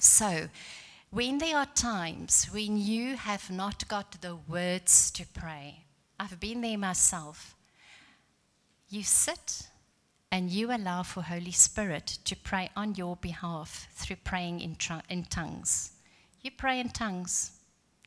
So, 0.00 0.48
when 1.10 1.38
there 1.38 1.56
are 1.56 1.66
times 1.66 2.46
when 2.52 2.76
you 2.76 3.16
have 3.16 3.50
not 3.50 3.86
got 3.88 4.20
the 4.20 4.36
words 4.36 5.10
to 5.12 5.24
pray, 5.26 5.84
I've 6.18 6.40
been 6.40 6.60
there 6.60 6.78
myself. 6.78 7.56
You 8.88 9.02
sit 9.02 9.68
and 10.30 10.50
you 10.50 10.74
allow 10.74 11.04
for 11.04 11.22
Holy 11.22 11.52
Spirit 11.52 12.18
to 12.24 12.36
pray 12.36 12.70
on 12.76 12.96
your 12.96 13.16
behalf 13.16 13.86
through 13.92 14.16
praying 14.24 14.60
in, 14.60 14.76
tr- 14.76 15.06
in 15.08 15.24
tongues. 15.24 15.92
You 16.42 16.50
pray 16.50 16.80
in 16.80 16.90
tongues. 16.90 17.52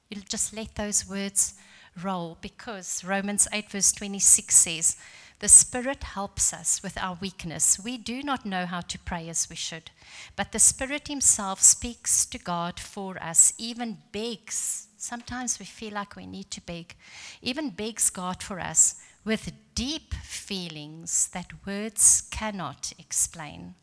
You'll 0.09 0.23
just 0.27 0.53
let 0.53 0.75
those 0.75 1.07
words 1.07 1.55
role 2.03 2.37
because 2.41 3.03
Romans 3.03 3.47
8, 3.51 3.69
verse 3.71 3.91
26 3.91 4.55
says, 4.55 4.97
The 5.39 5.47
Spirit 5.47 6.03
helps 6.03 6.53
us 6.53 6.81
with 6.83 6.97
our 6.97 7.17
weakness. 7.21 7.79
We 7.79 7.97
do 7.97 8.23
not 8.23 8.45
know 8.45 8.65
how 8.65 8.81
to 8.81 8.99
pray 8.99 9.29
as 9.29 9.49
we 9.49 9.55
should, 9.55 9.91
but 10.35 10.51
the 10.51 10.59
Spirit 10.59 11.07
Himself 11.07 11.61
speaks 11.61 12.25
to 12.27 12.37
God 12.37 12.79
for 12.79 13.21
us, 13.21 13.53
even 13.57 13.97
begs. 14.11 14.87
Sometimes 14.97 15.59
we 15.59 15.65
feel 15.65 15.93
like 15.93 16.15
we 16.15 16.25
need 16.25 16.49
to 16.51 16.61
beg, 16.61 16.95
even 17.41 17.69
begs 17.69 18.09
God 18.09 18.41
for 18.41 18.59
us 18.59 18.95
with 19.23 19.51
deep 19.75 20.13
feelings 20.13 21.27
that 21.33 21.65
words 21.65 22.23
cannot 22.31 22.93
explain. 22.97 23.75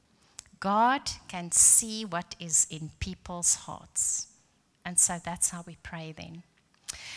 God 0.59 1.03
can 1.29 1.53
see 1.53 2.07
what 2.07 2.35
is 2.40 2.66
in 2.70 2.90
people's 2.98 3.55
hearts. 3.55 4.29
And 4.83 4.98
so 4.98 5.18
that's 5.22 5.50
how 5.50 5.62
we 5.66 5.77
pray 5.83 6.14
then. 6.16 6.42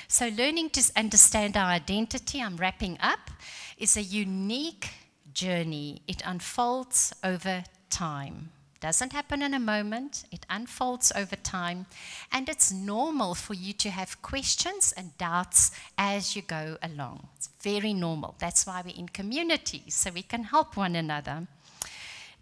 So, 0.08 0.28
learning 0.30 0.70
to 0.72 0.92
understand 0.96 1.58
our 1.58 1.70
identity, 1.70 2.42
I'm 2.42 2.58
wrapping 2.58 2.98
up, 3.02 3.32
is 3.78 3.98
a 3.98 4.02
unique 4.02 4.90
journey. 5.34 6.02
It 6.08 6.22
unfolds 6.26 7.14
over 7.24 7.64
time. 7.90 8.52
Doesn't 8.80 9.12
happen 9.14 9.42
in 9.42 9.54
a 9.54 9.60
moment, 9.60 10.26
it 10.32 10.46
unfolds 10.50 11.12
over 11.16 11.36
time. 11.36 11.88
And 12.32 12.48
it's 12.48 12.72
normal 12.72 13.34
for 13.34 13.56
you 13.56 13.74
to 13.74 13.90
have 13.90 14.22
questions 14.22 14.94
and 14.96 15.18
doubts 15.18 15.72
as 15.98 16.36
you 16.36 16.44
go 16.44 16.78
along. 16.84 17.28
It's 17.38 17.50
very 17.62 17.94
normal. 17.94 18.36
That's 18.38 18.68
why 18.68 18.84
we're 18.86 18.96
in 18.96 19.10
community, 19.10 19.84
so 19.90 20.12
we 20.12 20.22
can 20.22 20.44
help 20.44 20.78
one 20.78 20.96
another. 20.96 21.48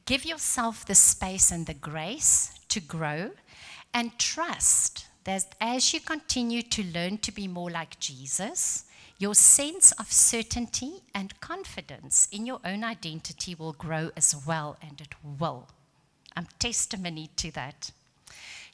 Give 0.05 0.25
yourself 0.25 0.85
the 0.85 0.95
space 0.95 1.51
and 1.51 1.65
the 1.65 1.73
grace 1.73 2.51
to 2.69 2.79
grow 2.79 3.31
and 3.93 4.17
trust 4.19 5.07
that 5.25 5.55
as 5.59 5.93
you 5.93 5.99
continue 5.99 6.61
to 6.61 6.83
learn 6.83 7.17
to 7.19 7.31
be 7.31 7.47
more 7.47 7.69
like 7.69 7.99
Jesus, 7.99 8.85
your 9.17 9.35
sense 9.35 9.91
of 9.93 10.11
certainty 10.11 11.03
and 11.13 11.39
confidence 11.39 12.27
in 12.31 12.45
your 12.45 12.59
own 12.65 12.83
identity 12.83 13.55
will 13.55 13.73
grow 13.73 14.11
as 14.15 14.35
well, 14.45 14.77
and 14.81 15.01
it 15.01 15.15
will. 15.39 15.67
I'm 16.35 16.47
testimony 16.59 17.29
to 17.37 17.51
that. 17.51 17.91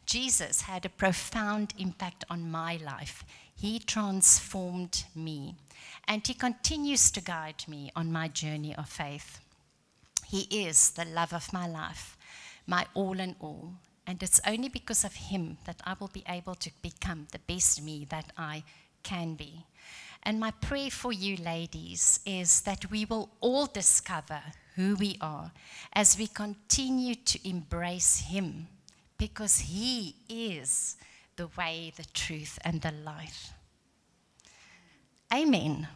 Jesus 0.05 0.61
had 0.61 0.85
a 0.85 0.89
profound 0.89 1.73
impact 1.77 2.25
on 2.29 2.51
my 2.51 2.77
life. 2.77 3.23
He 3.55 3.79
transformed 3.79 5.05
me, 5.15 5.55
and 6.07 6.25
He 6.25 6.33
continues 6.33 7.11
to 7.11 7.21
guide 7.21 7.63
me 7.67 7.91
on 7.95 8.11
my 8.11 8.27
journey 8.27 8.75
of 8.75 8.89
faith. 8.89 9.39
He 10.25 10.47
is 10.49 10.91
the 10.91 11.05
love 11.05 11.33
of 11.33 11.53
my 11.53 11.67
life, 11.67 12.17
my 12.65 12.87
all 12.93 13.19
in 13.19 13.35
all, 13.39 13.73
and 14.07 14.21
it's 14.21 14.41
only 14.45 14.69
because 14.69 15.03
of 15.03 15.13
Him 15.13 15.57
that 15.65 15.81
I 15.85 15.95
will 15.99 16.09
be 16.09 16.23
able 16.27 16.55
to 16.55 16.71
become 16.81 17.27
the 17.31 17.39
best 17.39 17.81
me 17.81 18.05
that 18.09 18.31
I 18.37 18.63
can 19.03 19.35
be. 19.35 19.65
And 20.23 20.39
my 20.39 20.51
prayer 20.51 20.91
for 20.91 21.11
you, 21.11 21.37
ladies, 21.37 22.19
is 22.25 22.61
that 22.61 22.91
we 22.91 23.05
will 23.05 23.29
all 23.39 23.65
discover 23.65 24.41
who 24.75 24.95
we 24.95 25.17
are 25.21 25.51
as 25.93 26.17
we 26.17 26.27
continue 26.27 27.15
to 27.15 27.47
embrace 27.47 28.19
Him 28.19 28.67
because 29.17 29.59
He 29.59 30.15
is 30.29 30.97
the 31.35 31.49
way, 31.57 31.91
the 31.95 32.05
truth, 32.13 32.59
and 32.63 32.81
the 32.81 32.91
life. 32.91 33.53
Amen. 35.33 35.87